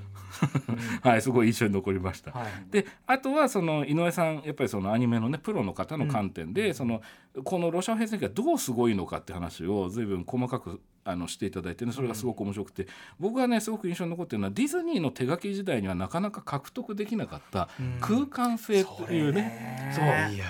[1.02, 2.32] はい、すごい印象に残りました。
[2.32, 2.50] はい。
[2.70, 7.02] であとはその井上さんやっぱりそのアニメのねプロの方の観点で、その
[7.44, 12.86] このロシア兵戦記がどうすごいのかって話を随分細かくあのしていただいてねそれがすごく面白くて、
[13.18, 17.68] 僕がねすごく印象に残ってるのはディズニーの手書き時代にはなかなか獲得できなかった
[18.00, 20.44] 空間性というね、そういや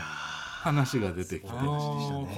[0.62, 1.48] 話が出てきて。
[1.48, 1.56] こ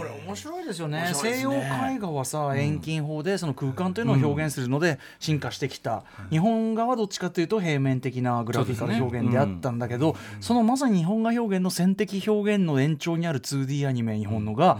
[0.05, 1.03] れ面白いですよね。
[1.03, 1.11] ね。
[1.13, 14.79] 西洋絵画はさ遠近法でその空間というのを表現するので進化してきた、日本画はどっちかというと平面的なグラフィカル表現であったんだけどそ,、のまさに日本画表現の線的表現の延長にある 2D アニメ日本のが、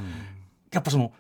[0.71, 1.13] やっぱその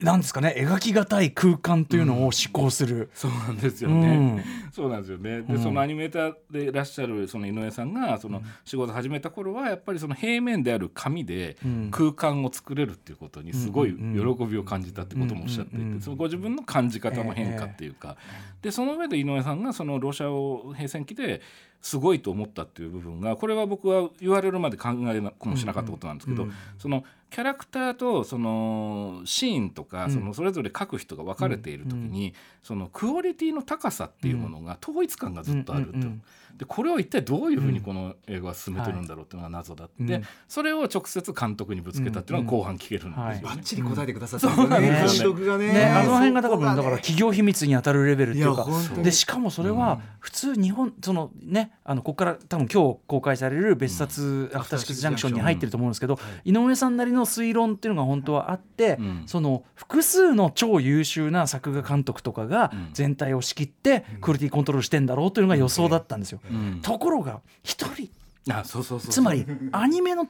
[0.00, 3.08] なんですかね描きがたい空間というのを思考する。
[3.14, 4.16] そうなんですようね。
[4.16, 4.44] ん。
[4.70, 5.40] そうなんですよね。
[5.40, 5.62] で、うん。
[5.62, 11.88] そのアニメーターでいらっしゃるその井上さんがその仕事始めた頃はやっぱりその平面である紙でうん。
[11.90, 18.18] 空間を作れるっていうことにすごいうんうん喜びを感じたってこともおっしゃっていうんうんて、そのご自分の感じ方の変化っていうか、
[18.60, 21.40] でその上で井上さんがそのロシアを平戦期で
[21.86, 26.54] すごいと思ったっていう部分がこれは僕は言われるまで考えなもしなかったことなんですけど、うんうん。
[26.78, 30.10] そのキャラクターとそのシーンとか、うん。
[30.10, 36.22] そのそれぞれ書く人が分かれている時に、そのクオリティの高さっていうものが統一感がずっとあると、うんうんうん
[36.56, 43.40] でこれを一体どういうふうにこの映画は進めてるんだろうっていうのが謎だって、うんそれを直接監督にぶつけたっていうのが後半聞けるんですよね。
[43.42, 45.72] バッチリ答えてくださったんですよね、うん監督がね。
[45.72, 48.66] ね、あの辺がだからそこねだから企業秘密に当たるレベルっていうか。
[49.02, 59.22] でしかもそれは普通日本そのねあのここから多分今日公開される別冊アフターシックスジャンクションに入ってると思うんですけど、井上さんなりの推論っていうのが本当はあって、うん。
[59.26, 62.88] その複数の超優秀な作画監督とかがうん。
[62.92, 66.40] 全体を仕切ってクオリティコントロールしてんだろうというのが予想だったんですよ。
[66.50, 66.80] うん。
[66.82, 68.10] ところが一人。
[68.48, 70.28] あそうそうそうつまりアニメの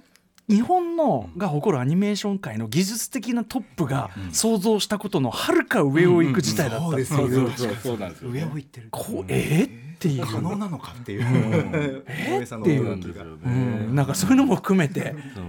[0.49, 6.89] 日本のが誇るアニメーション界の技術的なトップが想像したことのはるか上を行く事態だった。
[6.89, 7.51] ってそういう
[8.31, 8.89] 上を行ってる。
[8.91, 9.87] こうえー？
[9.97, 10.27] っていう。
[10.27, 12.05] 可能なのかっていう、
[12.37, 13.39] 井上さんの っていう。
[13.45, 15.15] うんなんかそういうのも含めて。
[15.35, 15.45] そう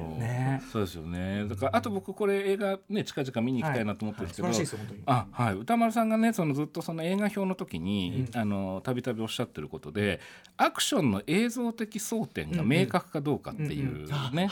[0.57, 0.63] ね。
[0.71, 1.45] そうですよね。
[1.47, 4.57] だからあと僕これ映画ね近々見に行きたいなと思ってるんですけど、はい。
[4.57, 4.67] はい。
[5.05, 5.55] あはい。
[5.55, 10.19] 歌丸さんがねそのずっとその映画表の時に、あのたびたびおっしゃってることで
[10.57, 14.49] アクションの映像的争点が明確かどうかっていうね、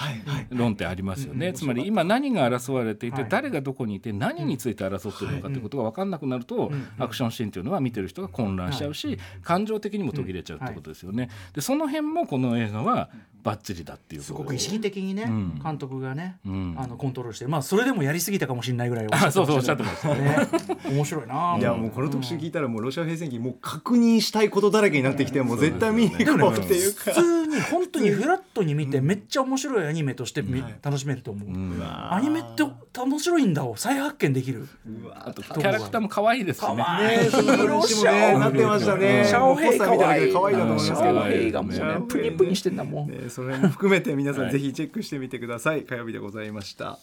[0.50, 1.54] 論点ありますよね。
[1.54, 3.30] つまり今何が争われていて、はい。
[3.30, 11.30] 誰がどこにいて何について争ってるのかっていうことが分かんなくなると、アクションシーンっていうのは見てる人が混乱しちゃうし、感情的にも途切れちゃうってことですよね。
[11.54, 13.10] でその辺もこの映画は
[13.44, 15.60] バッチリだっていうすことごく意識的にね、ん。
[15.63, 16.75] 監督がね、うん。
[16.77, 20.47] あのコントロールしてまあそれでもやりすぎたかもしれないぐらいおっしゃあそうそうおっしゃっっててましたね。
[20.89, 21.58] 面白いな。
[21.60, 27.12] いやもうこの特集聞いたらもうロシア平戦記もう確認したいことだらけになってきてもう絶対見に行こうっていうか。
[27.12, 32.63] 普通に本当にフラットに見てめっちゃ面白いアニメとしてみ楽しめると思う、うんアニメって
[33.00, 34.68] 面白いんだを再発見できる？
[35.13, 36.76] あとキャラクターも可愛いですしね。
[36.76, 41.80] ねその話もねなってましたねシャオヘイ可愛い可愛いなと思いますけどシャオヘイがもうね。
[42.08, 44.50] プニプニしてんだもん、ね、それも含めて皆さはい。
[44.50, 47.00] んぜひチェックしてみてください、火曜日でございました。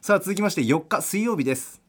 [0.00, 1.80] さあ続きまして4日水曜日です。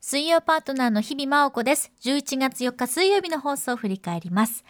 [0.00, 1.90] 水曜パートナーの日々真央子です。
[2.02, 4.62] 11月4日水曜日の放送を振り返ります。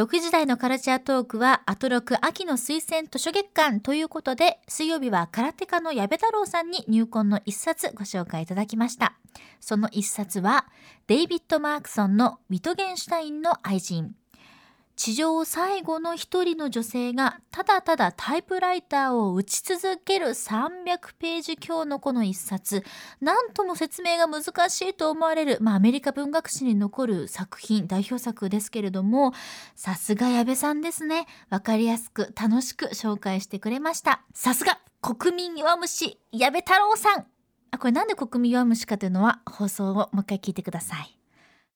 [0.00, 9.12] 6時台のカルチャートークは、アトロク秋の推薦図書月間ということで、水曜日は空手家の矢部太郎さんに入魂の一冊ご紹介いただきました。
[9.60, 10.64] その一冊は、
[11.06, 14.14] デイビッド・マークソンのウィトゲンシュタインの愛人。
[15.00, 22.84] 地上最後の一人の女性がただただタイプライターを打ち続ける300ページ強のこの一冊。
[23.18, 29.32] なんとも説明が難しいと思われる、まあ、アメリカ文学史に残る作品代表作ですけれども
[29.74, 31.24] さすが矢部さんですね。
[31.48, 34.20] わかりやすく楽しく紹介してくれました。
[34.34, 37.26] さすが国民弱虫矢部太郎さん。
[37.70, 41.19] あこれなんで国民弱虫かというのは放送をもう一回聞いてください。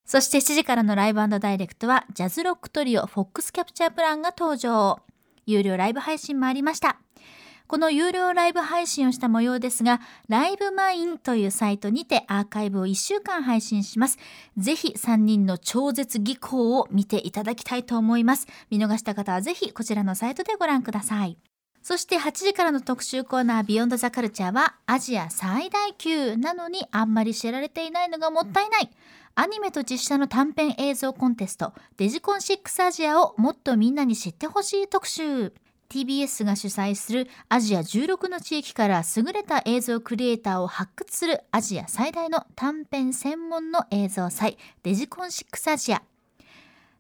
[0.05, 5.01] そして7時からのライブダイレクトはジャズロックトリオフォックスキャプチャープランが登場。
[5.47, 6.99] 有料ライブ配信もありました。
[7.67, 14.19] この有料ライブ配信をした模様ですが、ライブマインというサイトにてアーカイブを1週間配信します。
[14.59, 18.47] ぜひ3人の超絶技巧を見ていただきたいと思います。
[18.69, 21.39] 見逃した方はぜひこちらのサイトでご覧ください。
[21.83, 28.91] そして8時からの特集コーナービヨンドザカルチャーはアジア最大級なのにあんまり知られていないのがもったいない。
[29.37, 35.53] アニメと実写の短編映像コンテストデジコン6アジアをもっとみんなに知ってほしい特集。
[35.89, 46.03] TBS が主催するアジア16の地域から優れた映像クリエイターを発掘するアジア最大の短編専門の映像祭デジコン6アジア。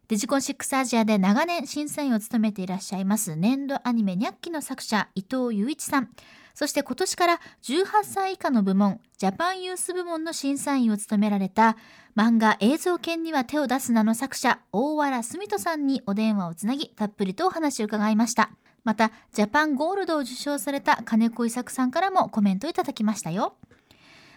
[0.08, 6.10] デジコン6アジアで長年審査員を務めていらっしゃいます年度アニメニャッキの作者伊藤雄一さん
[6.54, 11.76] そして今年から18歳以下の部門ジャパンユース部門の審査員を務められた
[12.16, 18.50] 漫画映像犬には手を出すなの作者大原澄人さんにお電話をつなぎたっぷりとお話を伺いました。
[18.84, 23.56] またジャパンゴールドを受賞された金子伊作さんからもコメントいただきましたよ。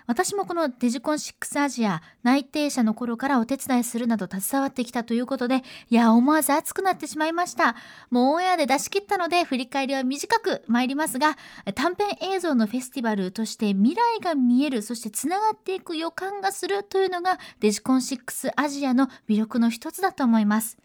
[0.08, 7.76] 私もこのデジコン6アジア内定者の頃からお手伝いするなど携わってきたということでいや思わず熱くなってしまいました。
[8.10, 11.38] もうオンエアで出し切ったので振り返りは短く参りますが
[11.76, 20.78] 短編映像のフェスティバルとして未来が見えるそしてつながっていく予感がするというのがデジコン6アジアの魅力の一つだと思います。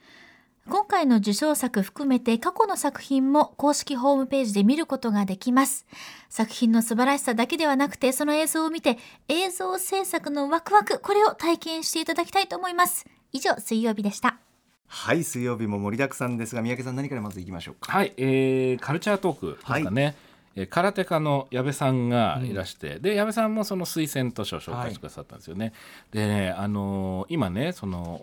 [0.68, 5.86] 今回の受賞作含めて過去の作品も公式ホームページで見ることができます。
[6.28, 8.96] 作品の素晴らしさだけではなくて、その映像を見て
[9.28, 13.06] 映像制作のワクワク、これを体験していただきたいと思います。
[13.32, 14.36] 以上、水曜日でした。
[14.86, 17.90] はい水曜日も盛りだくさんですが三宅さん何からまずいきましょうか？
[17.90, 20.14] はい、えーカルチャートークですかね、
[20.54, 25.72] えー空手家の矢部さんがいらして、で矢部さんもその推薦図書を紹介してくださったんですよね。
[26.12, 28.20] でね、あのー今ねその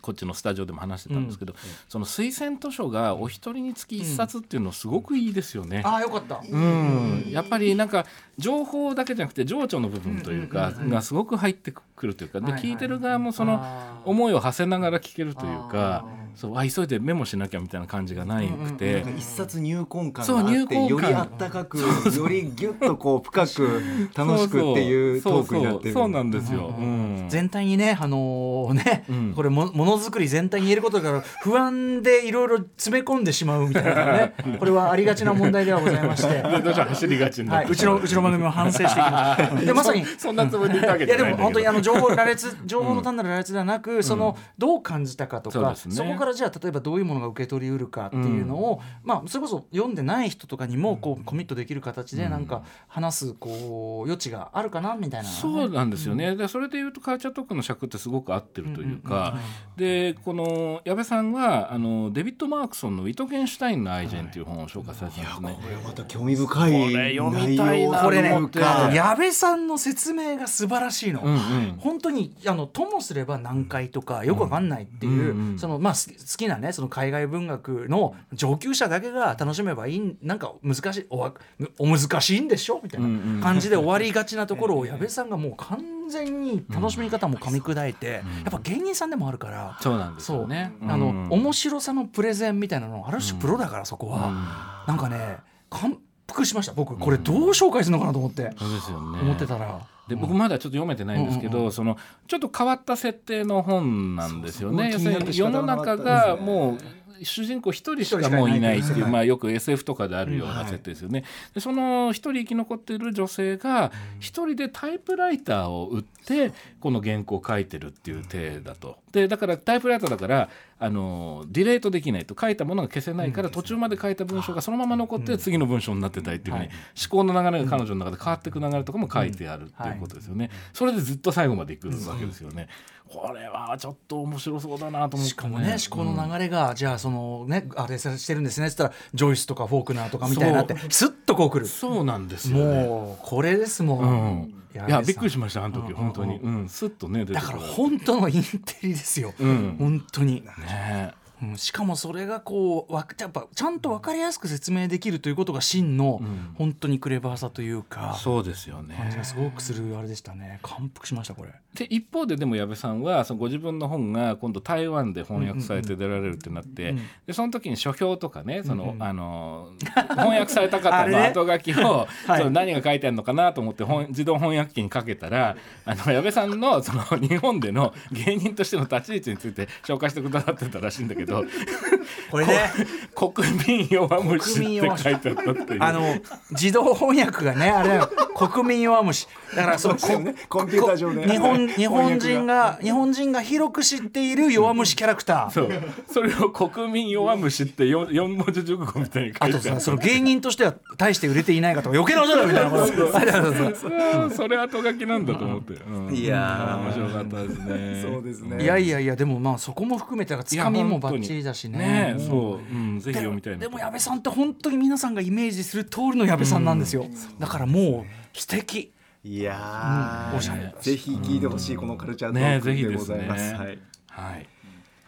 [0.00, 1.54] こっちのスタジオでも話してたんですけど、
[1.88, 5.82] その推薦図書がお一人につき一冊っていうのすごくいいですよね。
[5.84, 6.40] ああよかった。
[6.48, 8.06] うん、やっぱりなんか
[8.38, 13.62] 情報だけじゃなくて情緒の部分というかがすごく入ってくるというかで聞いてる側もその
[14.04, 18.94] 思いを馳せながら聞けるというかそうあ急いでメモしなきゃみたいな感じがないくて。
[18.94, 20.88] なんか一冊入魂感そうがあって入魂感。
[20.88, 21.84] よりあったかくよ
[22.28, 25.92] りギュッとこう深く楽しくっていうトークになってる。
[25.94, 26.04] そうそう。
[26.04, 26.74] そうなんですよ。
[26.78, 27.26] うん。
[27.28, 29.32] 全体にねあのーね、うん。
[29.34, 36.42] これもものづくり全体に言えることだから不安でいろいろ詰め込んでしまうみたいなね これはありがちな問題ではございまして。
[36.42, 39.66] で どうし走りがちはい、うちのうちの番組も反省していきます。
[39.66, 41.36] でまさにそんなつもりでいたわけいじゃないんだけど。
[41.36, 45.94] やでも本当にあの情報羅列情報の単なる羅列ではなく、そのどう感じたかとか、そうですね。
[45.94, 59.38] そこからじゃあ例えばどういうものが受け取りうるかっていうのを、まあそれこそ読んでない人とかにもこうコミットできる形でなんか話すこう余地があるかなみたいな、そうなんですよね、でそれでいうとカルチャートークの尺ってすごく合ってるというか、
[59.76, 65.58] でこの矢部さんはあのデビッド・マークソンの「ウィトゲンシュタインの愛人」っていう本を紹介されてたんですね。
[65.62, 68.64] これまた興味深いこれ読みたいなこれねと思って。
[68.64, 71.20] あの矢部さんの説明が素晴らしいの。
[71.22, 71.74] うんうん。
[71.78, 81.34] 本当にあのともすれば難解とかよくわかんないっていう、うんうんそのまあす好きなねその海外文学の上級者だけが楽しめばいいなんか難しいおわ
[81.78, 89.78] お難しいんでしょみたいな感じで終わりがちなところを矢部さんがもう完全に楽しみ方も噛み砕いて、やっぱ芸人さんでもあるから。
[89.80, 90.72] そうなんですよね。
[90.82, 91.28] あの、うん。
[91.30, 95.38] 面白さのプレゼンみたいなのある種プロだからそこは、なんかね
[95.70, 99.20] 感服しました僕これどう紹介するのかなと思って、そうですよね。
[99.20, 99.80] 思ってたら。
[100.08, 104.90] で僕まだちょっと読めてないんですけど、そのちょっと変わった設定の本なんですよね。
[104.92, 106.78] 要するに世の中がもう
[107.22, 111.24] 主人公一人しかもういないっていう、まあ、よく SF とかであるような設定ですよね。
[111.54, 118.98] でその一人生き残っている女性が一人でタイプライターを売ってこの原稿を書いてるっていう体だと。
[119.12, 120.48] でだからタイプライターだから
[120.78, 130.50] あのディレートできないと書いたものが消せないから途中まで書いた文章がそのまま残って次の文章になってたりっていうふうに思考の流れが彼女の中で変わっていく流れとかも書いてあるっていうことですよね。
[130.72, 132.68] それでずっと最後までいくわけですよね。
[133.08, 141.66] これはちょっと面白そうだなと思って、しかもね思考の流れが、じゃあそのねあれしてるんですねっつったらジョイスとかフォークナーとかみたいになってスッとこうくる。
[141.66, 142.86] そうなんですよね。
[142.86, 144.08] もうこれですも、うん。
[144.40, 149.76] ん、いやびっくりししましたあの時、本当に、うん、スッとねだから本当のインテリですよ、うん。
[149.78, 156.54] 本当に、ねうん、しかもそれがこうわやっぱちゃんと分かりやすく説明できるということが真の、ん。
[156.54, 158.16] 本当にクレバーさというか。
[158.20, 160.60] そうですよ感じねがすごくするあれでしたね。
[160.62, 161.50] 感服しましたこれ。
[161.74, 167.00] で一方ででも矢部さんはそのご自分の本が今度台湾で翻訳されて出られるってなって、うん。
[167.26, 168.90] でその時に書評とかねその、うん。
[168.92, 169.70] うんあの
[170.10, 172.38] 翻訳された方の 後書きを、 はい。
[172.38, 181.23] その何が書いてあるのかなと思って本自動翻訳機にかけたらあの矢部さんのその日本での芸人としての立ち位置について紹介してくださってたらしいんだけど
[182.30, 182.72] これね。
[183.14, 185.82] こ 国民弱虫って書いてあったっていう。
[185.82, 186.16] あの
[186.50, 188.10] 自動翻訳がねあれだよ。
[188.36, 189.28] 国民弱虫。
[189.54, 190.00] だからそのこ
[190.48, 191.28] コンピューター上で。
[191.28, 195.50] 日本日本人が日本人が広く知っている弱虫キャラクター。
[195.50, 195.70] そう。
[196.12, 199.60] それを国民弱虫って四四文字熟語みたいに書いてある。
[199.60, 202.86] さその芸人としては大して売れていないかとか余計なことだみたいなこと。
[202.86, 202.96] そう。
[202.96, 203.92] そうそう。
[204.22, 206.14] うんそれ後書きなんだと思って、うん。
[206.14, 208.02] いやー面白かったですね。
[208.02, 208.62] そうですね。
[208.62, 211.78] いやいやいやでもまあそこも含めてつかみもバッチリだしね。
[211.78, 212.26] ねうん。
[212.26, 217.06] そう、うん、ぜひ読みたいなでも矢部さんって本当に皆さんがイメージする通りの矢部さんなんですよ、
[217.38, 218.92] だからもう素敵。
[219.24, 220.74] いやーうんおしゃれ。
[220.80, 223.52] ぜひ聞いてほしいこのカルチャートねークでぜひですございます。
[223.52, 223.58] ね。
[223.58, 223.78] はい。
[224.08, 224.46] はい。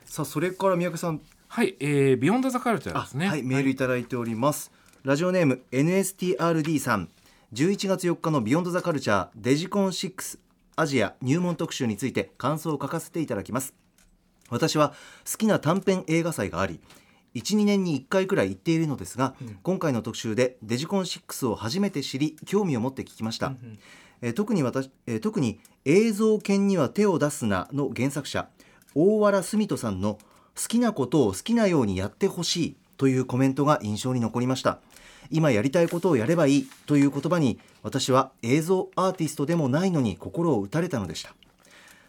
[0.04, 3.28] さあそれから三宅さん、はい、えー、ビヨンドザカルチャーあですね。
[3.28, 4.72] はいメールいただいております。
[5.04, 7.10] ラジオネーム NSTRD さん、
[7.52, 10.38] 11月4日のビヨンドザカルチャーデジコン6
[10.76, 13.74] アジア入門特集について感想を書かせていただきます。
[14.50, 14.94] 私は
[15.30, 16.80] 好きな短編映画祭があり
[17.34, 23.52] 12年に1回くらい行っているのですが、今回の特集でデジコン6を初めて知り興味を持って聞きました、
[24.22, 28.48] えー特に私、えー特に映像犬には手を出すなの原作者
[28.94, 30.14] 大原澄人さんの
[30.56, 34.80] 好きなことを好きなようにやってほしいというコメントが印象に残りました。
[35.30, 41.34] 今やりたいことをやればいいという言葉に私は映像アーティストでもないのに心を打たれたのでした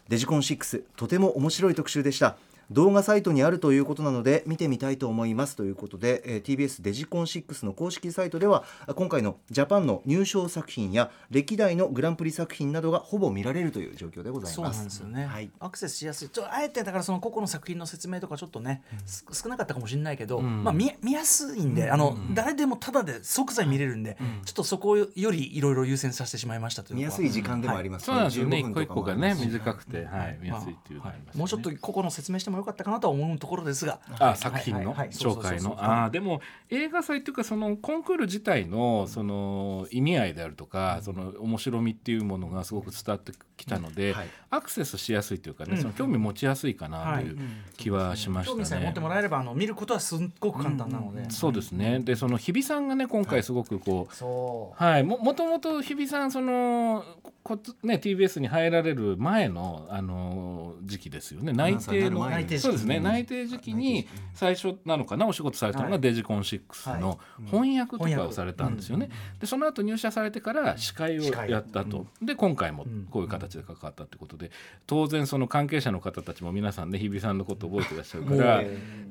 [0.08, 2.36] デジコン6とても面白い特集でした。
[2.70, 14.54] 動画サイトにあるということなので見てみたいと思いますということで、えー TBS デジコン6の公式サイトではあ今回のジャパンの入賞作品や歴代のグランプリ作品などがほぼ見られるという状況でございます。
[14.54, 15.50] そうなんですよね、はい。
[15.60, 16.28] アクセスしやすい。
[16.28, 28.58] ちょあえてだからその個々の作品の説明とかちょっとね、す少なかったかもしれないけど、まあ、見見やすいんで、あの誰でもただで即座に見れるんで、ちょっとそこよりいろいろ優先させてしまいましたという見やすい時間でもありますそうなんですよね。
[28.58, 31.38] 15分一個一個がね短くて、はい、見やすいっていうのがありますよね。
[31.38, 34.00] もうちょっと個々の説明してもよかったかなとは思うところですが。
[34.18, 34.94] あ作品の？
[34.94, 35.76] 紹介の？
[35.78, 36.40] あーでも
[36.70, 44.28] 映画祭っていうかそのコンクール自体のその意味合いであるとかその面白みっていうものがすごく伝わってきたので、はい。
[44.50, 47.38] アクセスしやすいというかね、その興味持ちやすいかなという
[47.76, 48.56] 気はしましたね。
[48.56, 52.00] 興味さえ持ってもらえればあの見ることはすっごく簡単なので、そうですね。
[52.00, 57.04] でその日比さんがね今回すごくこう、そはい、ももともと日比さんその
[57.42, 61.52] こね TBS に入られる前のあの時期ですよね。
[61.52, 62.28] 内定の
[62.58, 63.00] そうですね。
[63.00, 64.06] 内定時期に。
[64.34, 69.10] 最初なのかなお仕事されたのがデジコン6の翻訳とかをされたんですよね。
[69.40, 74.50] でその後入社されてから司会をやったと、で今回もこういう形で関わったってことで
[74.86, 78.62] 当然その関係者の方たちも皆さんね日比さんのことを覚えてらっしゃるから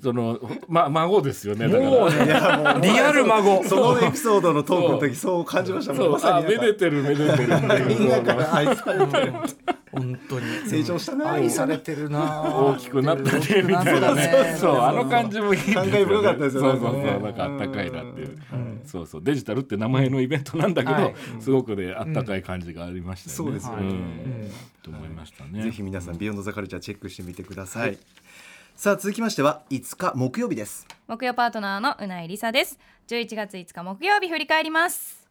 [0.02, 2.80] その、ま、孫ですよねだから。
[2.82, 3.64] リアル孫。
[3.64, 5.46] そのエピソードのトークの時そう。
[5.46, 6.10] 感じましたもそう。
[6.10, 9.34] んまさあめでてるめでてるっていうみんなから愛されてる
[9.92, 10.46] 本当に。
[10.68, 11.34] 成長したな。
[11.34, 12.44] 愛されてるな。
[12.44, 14.56] 大きくなったねみたいなね。
[14.60, 16.80] そうあの感じもいい感慨深かったですよね。
[16.80, 18.38] そうそうそうなんかあったかいなっていう。
[18.86, 23.94] そうそうデジタルって名前のイベントなんだけどすごくねあったかい感じがありましたそうですよね。
[23.94, 24.52] ん。
[24.84, 25.64] と思いましたね。
[25.64, 27.98] ぜひ皆さんビヨンドザカルチャーチェックしてみてください。
[28.76, 30.88] さあ続きましては5日木曜日です。
[31.08, 32.80] 木曜パートナーのうないりさです。
[33.08, 35.26] 11月5日木曜日振り返ります、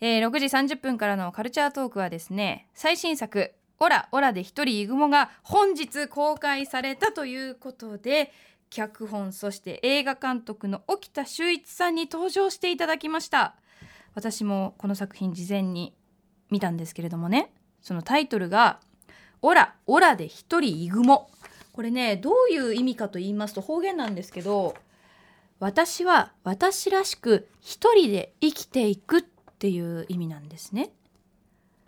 [0.00, 8.32] えー6時30分からのカルチャートークはですね最新作オラオラで一人イグモが本日公開されたということで
[8.70, 13.54] 脚本そして映画監督の沖田修一さんに登場していただきました。
[14.14, 15.94] 私もこの作品事前に
[16.50, 17.52] 見たんですけれどもね。
[17.82, 18.80] そのタイトルが
[19.42, 21.30] 「オラオラで一人イグモ」
[21.72, 24.74] これねどういう意味かと言いますと方言なんですけど
[25.60, 30.90] 私は私らしく一人で生きていくっていう意味なんですね。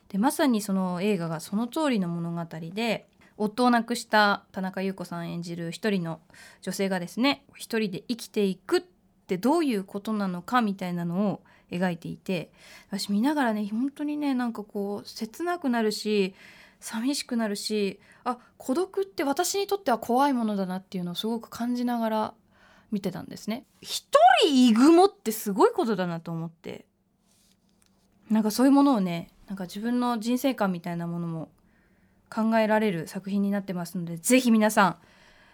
[0.08, 6.20] でまさにその映画がその通りの物語で夫を亡くした田中優子さん演じる一人の
[6.62, 8.82] 女性がですね一人で生きていくっ
[9.26, 12.50] てどういうことなのかみたいなのを描いていて
[12.88, 16.34] 私見ながらね本当にねなんかこう切なくなるし
[16.80, 22.34] 寂しくなるしあ孤独って私にとっては怖いものだなっていうのをすごく感じながら
[22.90, 23.66] 見てたんですね。
[23.82, 24.06] 一
[24.42, 26.86] 人イグモってすごいことだなと思って。
[28.30, 31.48] なんかそういうものをねなんか自分の人生観みたいなものも
[32.30, 34.96] 考えられる作品になってますのでぜひ皆さん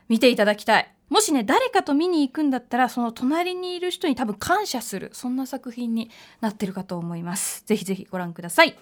[0.08, 0.90] 見ていただきたい。
[1.08, 7.62] もしね誰かと見に行くんだったらその隣にいる人に多分感謝するそんな作品になってるかと思います。
[7.66, 8.76] ぜひぜひご覧ください。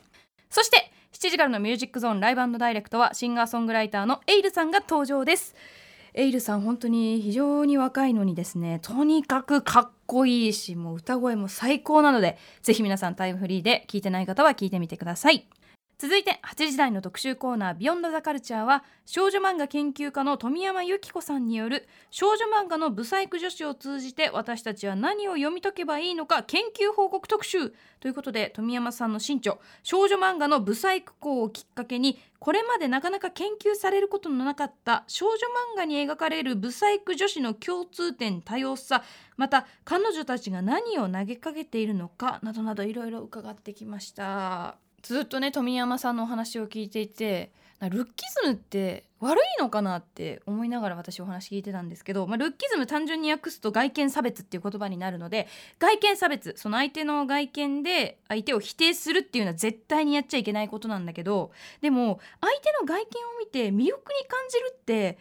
[0.48, 5.54] そして7時からのミュージックゾーンライブダイレクトはシンガーソングライターのエイルさんが登場です。
[6.14, 15.46] エイルさん本当に非常に若いのにですねとにかくかっこいいしもう歌声も最高なのでぜひ皆さんタイムフリーで聴いてない方は聴いてみてください。
[15.98, 27.70] 続いて8時台の特集コーナー「ビヨンドザカルチャーは少女漫画研究家の富山由紀子さんによる少女漫画のブサイク女子を通じて私たちは何を読み解けばいいのか研究報告特集
[28.00, 39.04] ということで富山さんの新著少女漫画のブサイク校をきっかけにこれまでなかなか研究されることのなかった少女漫画に描かれるブサイク女子の共通点多様さ
[39.36, 44.91] また彼女たちが何を投げかけているのかなどなどいろいろ伺ってきました。
[45.02, 55.48] ずっとね富山さんのお話を聞いていてルッキズムって悪いのかなって思いながら私お話聞いてたんですけど、まあ、ルッキズム単純に訳すと外見差別っていう言葉になるので
[55.80, 61.50] 外見差別その相手の外見で相手を否定するっていうのは絶対にやっちゃいけないことなんだけど
[61.80, 63.06] でも相手の外見を
[63.40, 65.18] 見て魅力に感じるって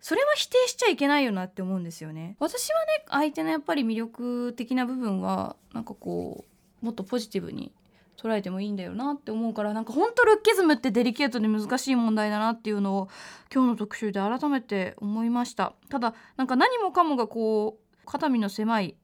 [0.00, 2.36] それは否定しちゃいけないよなって思うんですよね。
[2.38, 6.44] 私はね相手のやっぱり魅力的な部分はなんかこ
[6.82, 7.72] うもっとポジティブに
[8.20, 13.08] 捉えてもいいんだよなって思うからなんか本当ルッキズムってデリケートで難しい問題だなっていうのを
[13.52, 15.74] 今日の特集で改めて思いました。
[15.88, 18.96] ただなんか何もかもがこう肩身の狭い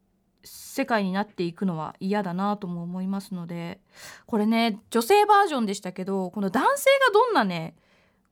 [0.43, 3.81] 世界になっていくのは嫌だなとも思いますので
[4.27, 7.77] これね女性バージョンでしたけどこの男性がどんなね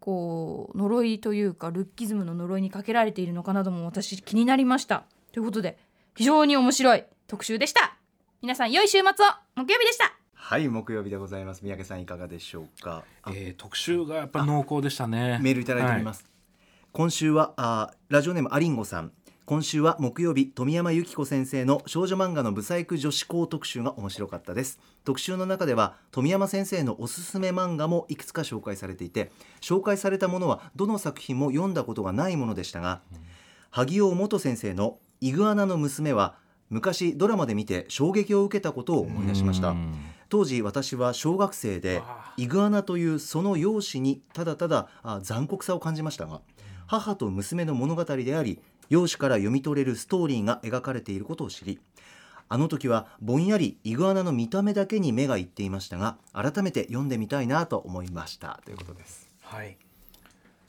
[0.00, 5.04] こう呪いというかルッキズムの呪いにかけられているのかなども私気になりました。
[5.32, 5.78] ということで
[6.16, 7.96] 非常に面白い特集でした。
[8.42, 9.12] 皆さん良い週末を。
[9.54, 10.21] 木曜日でした。
[10.44, 11.62] はい木曜日でございます。
[11.62, 13.04] 三宅さんいかがでしょうか？
[13.22, 15.38] あえー特集がやっぱり濃厚でしたね。
[15.40, 16.26] メールいただいております、
[16.90, 19.12] 今週はあラジオネームアリンゴさん。
[19.46, 24.80] 今週は木曜日富山由紀子先生の少女漫画のブサイク女子校特集が面白かったです。
[25.04, 29.30] 特集の中では富山先生のおすすめ漫画もいくつか紹介されていて
[29.60, 33.00] 紹介されたものはどの作品も読んだことがないものでしたが、
[33.70, 36.34] 萩尾元先生のイグアナの娘は
[36.68, 39.68] 昔ドラマで見て衝撃を受けたことを思い出しました。
[39.68, 39.94] うん
[40.32, 42.00] 当時私は小学生で
[42.38, 46.40] イグアナというその容姿にただただあ残酷さを感じましたが
[46.86, 48.58] 母と娘の物語であり
[48.88, 51.80] 容姿から読み取れるストーリーが描かれていることを知り
[52.48, 58.58] あの時はぼんやりイグアナの見た目だけに目がいっていましたが改めて読んでみたいなと思いました。
[58.64, 59.28] ということです。
[59.42, 59.76] はい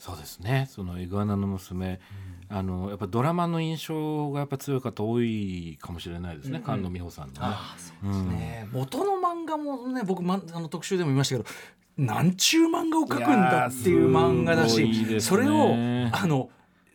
[0.03, 0.67] そうですね。
[0.69, 2.01] そのイグアナの娘、
[2.49, 6.61] あのやっぱドラマの印象がやっぱ強い方多いかもしれないですね。
[6.61, 7.55] 菅野美穂さんのね。
[8.03, 8.29] うん。
[8.31, 8.67] ね。
[8.73, 11.49] 元の漫画もね僕、ま、あの特集でも言いましたけど
[11.95, 15.21] なんちゅう漫画を描くんだっていう漫画だし、ね。
[15.21, 15.73] それを
[16.11, 16.49] あの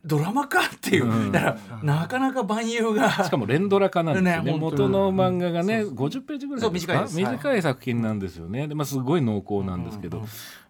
[0.04, 1.32] ドラマ化っていう、うん。
[1.32, 4.52] だからなかなか万有がしかも連ドラ化なんですよね。
[4.52, 6.92] ね元の漫画がね50ページぐらいですか？
[7.08, 8.68] そう短い短い作品なんですよね。
[8.68, 10.18] で、まあ、すごい濃厚なんですけど。
[10.18, 10.26] うん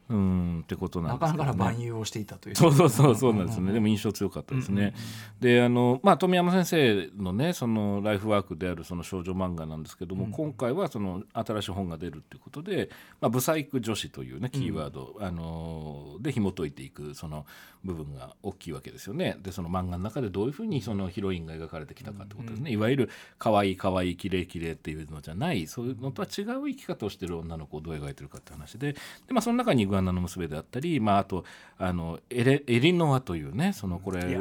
[0.08, 3.72] ってことなんですね、なかな万有をしていたというそうそうそうそうなんですね。
[3.72, 4.94] でも印象強かったですね。
[5.40, 12.88] であのまあ富山先生のねそのライフワークであるその少女漫画なんですけども、今回はその新しい本が出るっていうことで、
[13.20, 17.44] まあブサイク女子というねキーワード、あので紐解いていくその
[17.84, 19.36] 部分が大きいわけですよね。
[19.42, 22.70] でその漫画の中でどういうふうにそのヒロインが描かれてきたかってことですね。
[22.70, 28.98] いわゆる可愛い可愛い綺麗綺麗っていうのじゃないそういうのとは違う生き方をしてる女の子をどう描いてるかって話で、で
[29.30, 31.44] まあその中にイグアナの娘であったり、まああと
[31.78, 34.38] あのエレエリノアというねそのこれ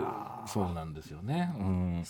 [0.48, 1.54] そうなんですよね。
[1.60, 2.04] うん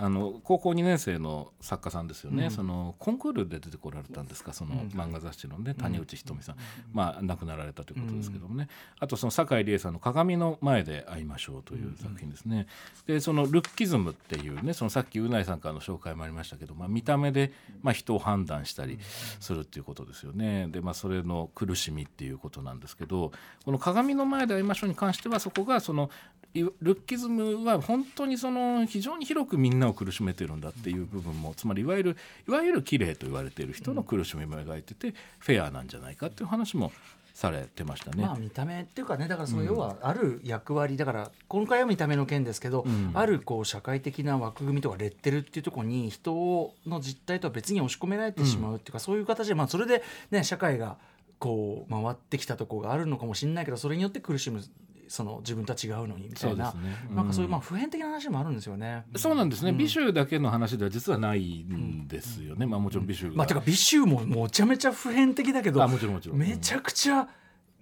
[0.00, 4.52] あの高校2年生の作家さんですよね、そのコンクールで出てこられたんですか？
[4.52, 6.56] その漫画雑誌のね、谷内ひとみさん、
[6.92, 8.68] まあ亡くなられたということですけどもね、
[9.00, 12.68] あとその酒井理恵さんの「鏡の前で会いましょう」という作品ですね、
[13.06, 18.98] でそのルッキズムっていうねそのさっきうないさんからの紹介もありましたけど、まあ、見た目で、まあ、人を判断したり
[19.40, 20.68] するっていうことですよね。
[20.68, 23.32] でまあそれの苦しみっていうことなんですけど
[23.64, 26.08] この「鏡の前で会いましょう」に関してはそこがその
[26.47, 32.16] いルッキズムは本当にその非常に広くみんなを苦しめてるんだっていう部分もつまりいわゆる
[32.48, 36.90] いわゆる綺麗と言われている人の苦しみも描いててフェアなんじゃないかっていう話も
[37.34, 38.24] されてましたね。
[38.24, 43.12] まあ見た目っていうかねだからその要はある役割だから今回は見た目の件ですけど、ん。
[43.14, 50.96] あるこう社会的な枠組みとかレッテルっていうところに人の実態とは別に押し込められてしまうっていうか、そういう形でまあそれでね社会が
[51.38, 54.60] こう回ってきたところがあるのかもしれないけどそれによって苦しむ
[55.08, 59.04] その自分とは違うのにみたいな、ねうんなんかそういうまあ普遍的な話もあるんですよね。
[59.16, 66.38] そうなんですね、美醜だけの話では実はないんですよね、まあもちろん美醜が、まあ、てか美醜ももちゃめちゃ普遍的だけどあもちろんもちろん。
[66.38, 67.28] めちゃくちゃ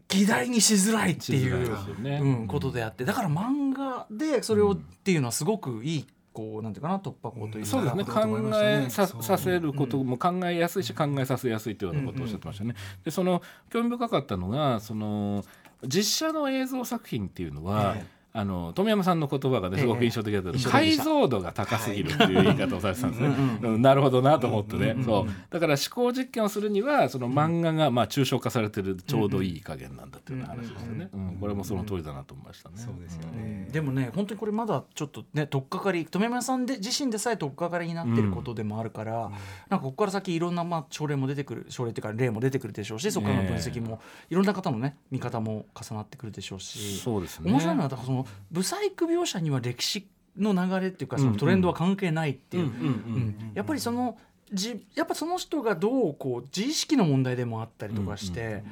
[0.09, 2.21] 議題にしづらいっていうね。
[2.23, 3.05] うん、ことであって。
[3.05, 8.05] だから漫画でそれをっていうのはすごくいいこうなんていうかな突破口というかそうですね。
[8.05, 12.75] 考えささせることも考えやすいし考えさせやすいというようなことをおっしゃってましたね。
[13.05, 15.45] でその興味深かったのがその
[15.87, 17.97] 実写の映像作品っていうのは、
[18.39, 20.65] あの富山さんの言葉がねすごく印象的だった、ええ。
[20.65, 23.29] 解像度が高すぎるっていう言い方をされてたんですね。
[23.63, 23.83] うん。
[23.83, 25.27] なるほどなと思ってね、そう。
[25.49, 31.09] だから思考実験をするにはその漫画がまあ抽象化されてるちょうどいい加減なんだっていう話ですよね。
[31.15, 31.37] うん。
[31.41, 32.75] これもその通りだなと思いましたね。
[32.77, 33.69] そうですよね。
[33.73, 39.31] でもね本当にこれまだちょっとね取っかかり富山さんで自身でさえ取っかかりになってることでもあるから、
[39.71, 46.99] なんかここから先いろんなまあ症例も出てくる症例っていうか例も出てくるでしょうしそこからの分析も、いろんな方のね見方も重なってくるでしょうし。
[46.99, 47.51] そうですね。
[47.51, 52.65] 面白いのはだからそのブサイク描写には歴史の流れっていうかそのトレンドは関係ないっていう。
[52.65, 54.19] うんやっぱりその
[54.53, 58.63] じやっぱその人がどうこう自意識の問題でもあったりとかして。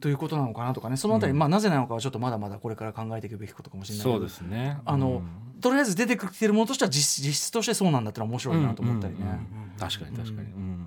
[0.00, 0.98] ということなのかなとかね。
[0.98, 4.76] そのあたり、まあなぜなのかはちょっとまだまだこれから考えていくべきことかもしれないそうですね。
[4.84, 5.22] あの、
[5.62, 9.40] とりあえず出てきてるものとしては実実質としてそうなんだってのは面白いなと思ったりね。
[9.78, 10.48] 確かに確かに。
[10.48, 10.86] うん。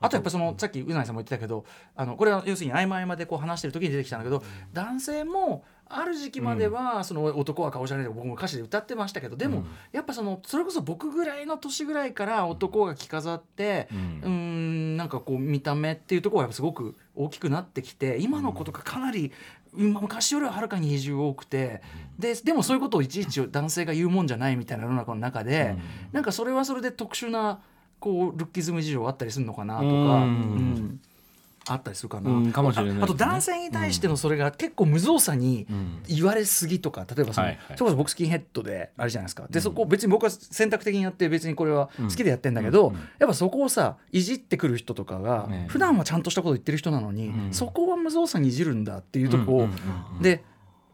[0.00, 1.64] あとやっぱりそのさっきうなぎさんも言ってたけど
[1.94, 4.42] あのこれは要するに合間合間でこう話してる時に出てきたんだけど
[4.72, 5.62] 男性も
[5.92, 19.32] ある時期まではその男は顔じゃねえと僕も歌詞で歌ってましたけどでもやっぱそのそれこそ僕ぐらいの年ぐらいから男が着飾ってうーんなんかこう見た目っていうところはやっぱすごく大きくなってきて今の子とかかなり
[19.76, 21.82] 今昔よりははるかに比重多くて
[22.18, 25.76] ででもそういうことをいちいち男性が言うもんじゃないみたいな世の中の中で、
[26.12, 27.60] なんかそれはそれで特殊な
[27.98, 29.92] こうルッキズム事情あったりするのかなとか、うん。
[29.92, 31.00] うん
[31.72, 35.66] あったりするかな、うんかもしれないああと男性に対してのそれが結構無造作に
[36.08, 37.78] 言われすぎとか例えばその、はいはい。
[37.78, 39.46] それこそ僕スキンヘッドであれじゃないですか。
[39.48, 49.68] でそこ別に僕は選択的にやって別にこれは好きでやってんだけど、やっぱそこをさいじってくる人とかが、ね普段はちゃんとしたこと言ってる人なのに、そこは無造作にいじるんだっていうとこ
[50.20, 50.44] で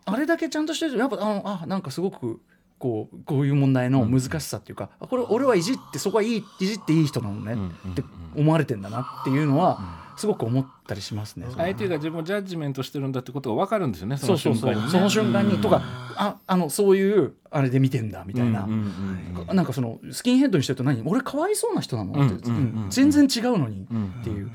[0.04, 2.40] あれだけちゃんとしてるとやっぱあのあなんかすごく
[2.78, 7.56] こうこういう問題の難しさっていうか、あこれ俺はいじってそこはいいいじっていい人なのね
[7.90, 8.04] って
[8.36, 11.46] 思われてんだなっていうのはすごく思ったりしますね。
[11.56, 14.88] 相手が自分をジャッジメントしてるんだってことが分かるんですよねその瞬間にね。
[14.88, 15.82] その瞬間にとか
[16.16, 21.02] ああのそういうあれで見てんだみたいな、うんうんうんなんかそのスキンヘッドにしてると何？
[21.04, 22.12] 俺かわいそうな人なの？
[22.12, 22.90] って、うんうんうんうん。
[22.90, 24.50] 全然違うのにうんっていう、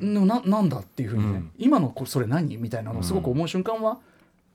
[0.00, 1.50] のななんだっていうふうにね、うん。
[1.58, 2.56] 今のこれそれ何？
[2.56, 3.98] みたいなのをすごく思う瞬間は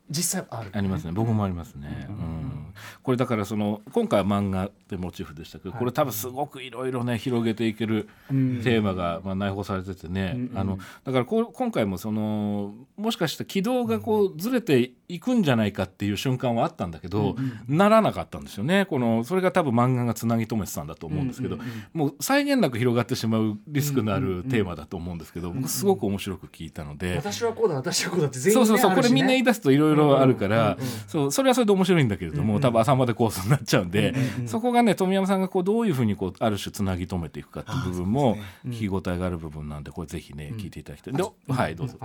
[0.09, 0.69] 実際ある。
[0.73, 1.11] ありますね。
[1.11, 17.35] 僕もありますね、うん、これだからその今回は漫画でモチーフでしたけど、これ多分すごくいろいろね広げていけるテーマがまあ内包されててね、あのだからこう今回もそのもしかしたら軌道がこうずれていくんじゃないかっていう瞬間はあったんだけど、
[17.67, 18.85] ならなかったんですよね。
[18.85, 21.57] このそれが多分漫画がつなぎ止めてたんだと思うんですけど、
[21.93, 27.15] もう際限なく広がってしまうリスクのあるテーマだと思うんですけど、僕すごく面白く聞いたので。
[27.15, 30.77] 私はこうだ私はこうだって全員、ね、そうそうそうこれみんな言いだ出すといろいろあるから、
[31.07, 34.13] そうそれはそれで面白いんだけれども、多分朝までコースになっちゃうんで、
[34.45, 41.13] そこがね富山さんがこうどういうふうにこうある種つなぎ止めていくかっていう部分も聞き応えがある部分なんでこれぜひね聞いていただきたい。
[41.13, 41.97] ではいどうぞ。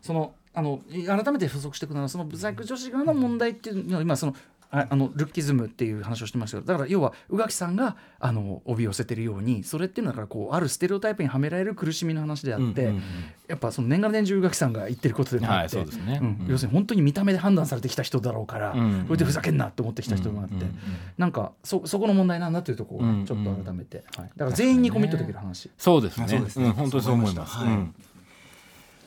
[0.00, 4.34] そのあの改めて補足していくならそのブサイク女子側の問題っていうのは今その
[4.70, 13.02] ああのルッキズムっていう話をしてましたけどだから要は宇垣さんがあの帯寄せてるようにそれっていうのはだからこうあるステレオタイプにはめられる苦しみの話であって、うんうんうん
[13.46, 16.18] やっぱその年がら年中宇垣さんが言ってることでもあって、はいそうですね。
[16.18, 16.22] ん。
[16.22, 16.46] うん。
[16.48, 20.78] 要するに本当に見た目で判断されてきた人だろうから、うんこれでふざけんなって思ってきた人もあって、うん
[21.16, 25.70] なんかそそこの問題なんだというところをちょっと改めて、はい、だから全員にコミットできる話。
[25.78, 26.26] そうですね。
[26.26, 26.70] そうですね。
[26.70, 27.54] ん本当にそう思います。
[27.54, 27.88] そう思い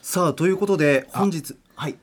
[0.09, 1.95] さあということで本日はい。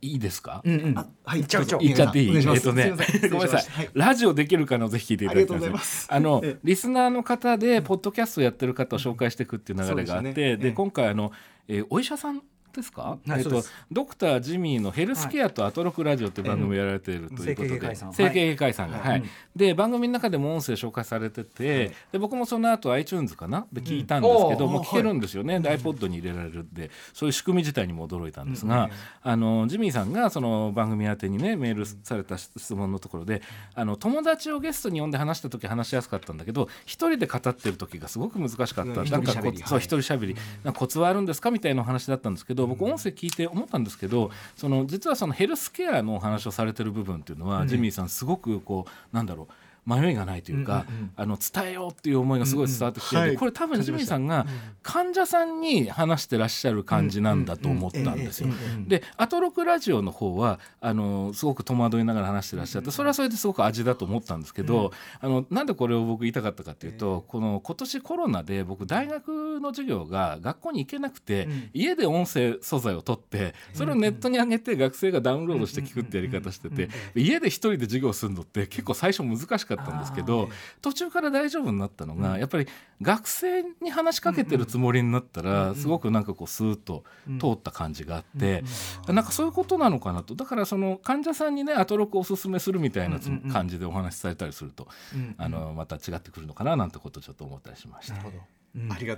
[0.00, 0.62] いいですか？
[0.64, 0.96] うんうん。
[0.96, 2.36] あはいいっちゃういっちゃう言っちゃっていい？
[2.36, 3.90] えっとねごめんなさい失礼しました。
[3.94, 6.06] ラジオできるかのぜひ聞いていただきたいんありがとうございます。
[6.08, 6.56] あのええ。
[6.62, 11.32] リスナーの方でポッドキャストやってる方を紹介していくっていう流れがあってで今回あの
[11.66, 12.42] えーお医者さん
[12.74, 13.72] ですか、えっとはいそうです。
[13.90, 19.10] ドクタージミーのヘルスケアとアトロクラジオという番組をやられているということで、整形外科医さん整形外科医さんが、はい。
[19.10, 19.22] はい。
[19.56, 23.66] で番組の中でも音声紹介されてて、で僕もその後 iTunes かな？
[23.72, 28.90] で聞いたんですけど、うんもう聞けるんですよね、で iPod に入れられるんでそういう仕組み自体にも驚いたんですが、
[29.22, 33.42] あのジミーさんがその番組宛てにねメールされた質問のところで
[33.74, 38.94] あの友達をゲストに呼んで話した時話しやすかったんだけど一人で語ってる時がすごく難しかった、うん。
[39.10, 40.36] なんかこそう一人喋り。
[40.64, 41.50] なんかコツはあるんですか？
[41.50, 49.52] みたいなお話だったんですけど僕音声聞いて思ったんですけどその実はそのヘルスケアのお話をされてる部分っていうのは、ジミーさんすごくこうなんだろう
[49.88, 50.84] 迷いがないというか、
[51.16, 53.36] あの伝えようっていう思いがすごい伝わってきて、うんうんはい。
[53.38, 54.46] これ多分ジミーさんが
[54.82, 58.48] 患者さんに話してらっしゃる感じなんだと思ったんですよ。
[58.86, 80.48] で「アトロクラジオ」の方はあのすごく戸惑いながら話してらっしゃってそれはそれですごく味だと思ったんですけど、あのなんでこれを僕言いたかったかっていうと、この今年コロナで僕大学の授業が学校に行けなくて、家で音声素材を取ってそれをネットに上げて学生がダウンロードして聞くってやり方してて、家で一人で授業するのって結構最初難しかったんですけど
[80.82, 82.66] 途中から大丈夫になったのが、やっぱり
[83.00, 87.04] 学生に話しかけてるつもりになったら、すごくなんかこうスーッと
[87.40, 88.64] 通った感じがあって、
[89.06, 90.34] なんかそういうことなのかなと。
[90.34, 94.88] だからその患者さんにねアトロクをおすすめするみたいなつ感じでお話しされたりすると、
[95.36, 98.14] あのまた違ってくるのかななんてことをちょっと思ったりしました。
[98.14, 98.57] ありがと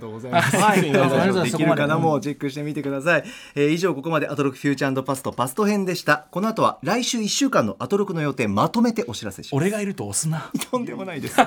[0.07, 0.57] うございます。
[0.57, 0.79] はい。
[0.79, 1.51] ありがとうございます。
[1.51, 1.99] できるかな？
[1.99, 3.23] もチェックしてみてください。
[3.55, 5.31] えー以上ここまでアトロクフューチャーパスト。
[5.31, 6.27] パスト編でした。
[6.31, 9.55] この後は来週1週間のアトロクの予定まとめてお知らせします。
[9.55, 10.51] 俺がいると押すな。
[10.71, 11.37] とんでもないです。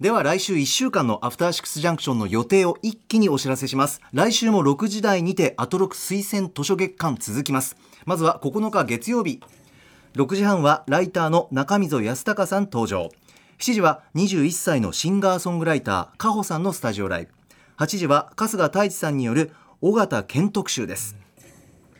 [0.00, 4.00] では来週1週間のアフターシックスジャンクションの予定を一気にお知らせします。
[4.12, 7.76] 来週も6時台にてアトロク推薦図書月間続きます。
[8.04, 9.40] まずは9日月曜日。
[10.14, 13.10] 6時半はライターの中溝康隆さん登場
[13.58, 17.32] 7時は21歳のシンガーソングライターカホさんのスタジオライブ。
[17.76, 19.50] 8時は春日太一さんによる
[19.80, 21.16] 尾形健特集です。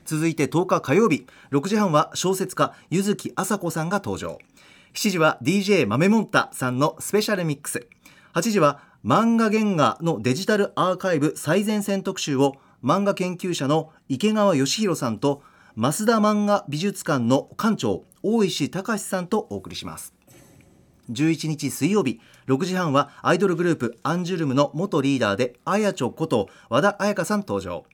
[0.04, 4.38] 続いて10日火曜日6時半は小説家柚木麻子さんが登場。
[4.94, 7.88] 7時は DJ 豆もんたさんのスペシャルミックス。
[8.34, 12.54] 8時は漫画原画のデジタルアーカイブ最前線特集を
[12.84, 15.42] 漫画研究者の池川義弘さんと
[15.76, 20.17] 増田漫画美術館の館長大石隆さんとお送りします。
[21.10, 27.84] 11日水曜日6時半はアイドルグループアンジュルムの元リーダーであやちょこと和田彩香さん登場。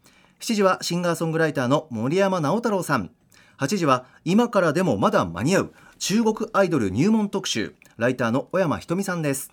[0.41, 3.11] 7時はシンガーソングライターの森山直太朗さん。
[3.59, 9.53] 8時は今からでもまだ間に合う中国アイドル入門特集ライターの小山ひとみさんです。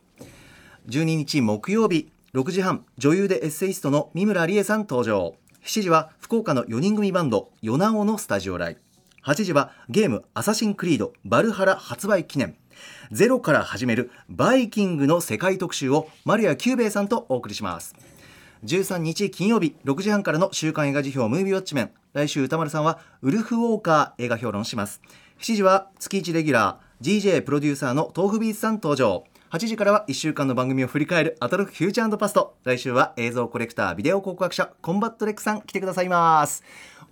[0.88, 5.36] 12日木曜日6時半女優でエッセイストの三村理恵さん登場。
[5.64, 8.78] 7時は福岡の4人組バンドヨナオのスタジオライ
[9.24, 12.55] 8時はゲームアサシンクリードバルハラ発売記念。
[13.11, 17.95] ゼロから始めるバイキングの世界特集を丸谷久兵衛さんとお送りします。
[18.63, 21.91] 13日金曜日6時半からの週刊映画辞表ムービーウォッチメン。
[22.13, 25.01] 来週歌丸さんはウルフウォーカー映画評論します。
[25.39, 29.23] 7時は月1レギュラー DJ プロデューサーの tofubeats さん登場。
[29.51, 32.55] 8時からは1週間の番組を振り返るアトロクフューチャーパスト。
[32.63, 36.63] 来週は映像コレクタービデオ考古学者コンバット REC さん来てくださいます。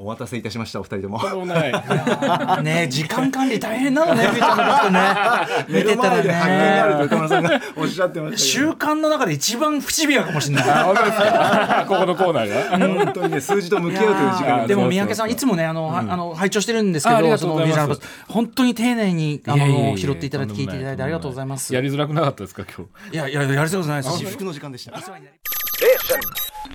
[0.02, 1.20] お待たせいたしましたお二人でも
[2.64, 5.02] ね時間管理大変なのね、ピーちゃんのことね。
[5.68, 7.04] 見てたらね。
[7.04, 10.66] 宇多丸さんが おっしゃってました週間の中で一番不シビアかもしれない。
[11.86, 17.98] ここのコーナーが本当にね数字と向き合うという時間でも三宅さんいつもねあの、はあの拝聴してるんですけど
[18.30, 21.74] 本当に丁寧にあいやいやいやの拾っていただいて聞いていただいてありがとうございます。
[21.74, 24.18] いやりづらくなかったですか今日やいややりそうじゃないです。
[24.18, 24.98] 至福の時間でした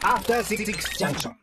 [0.02, 0.66] After Six
[0.98, 1.32] Junction.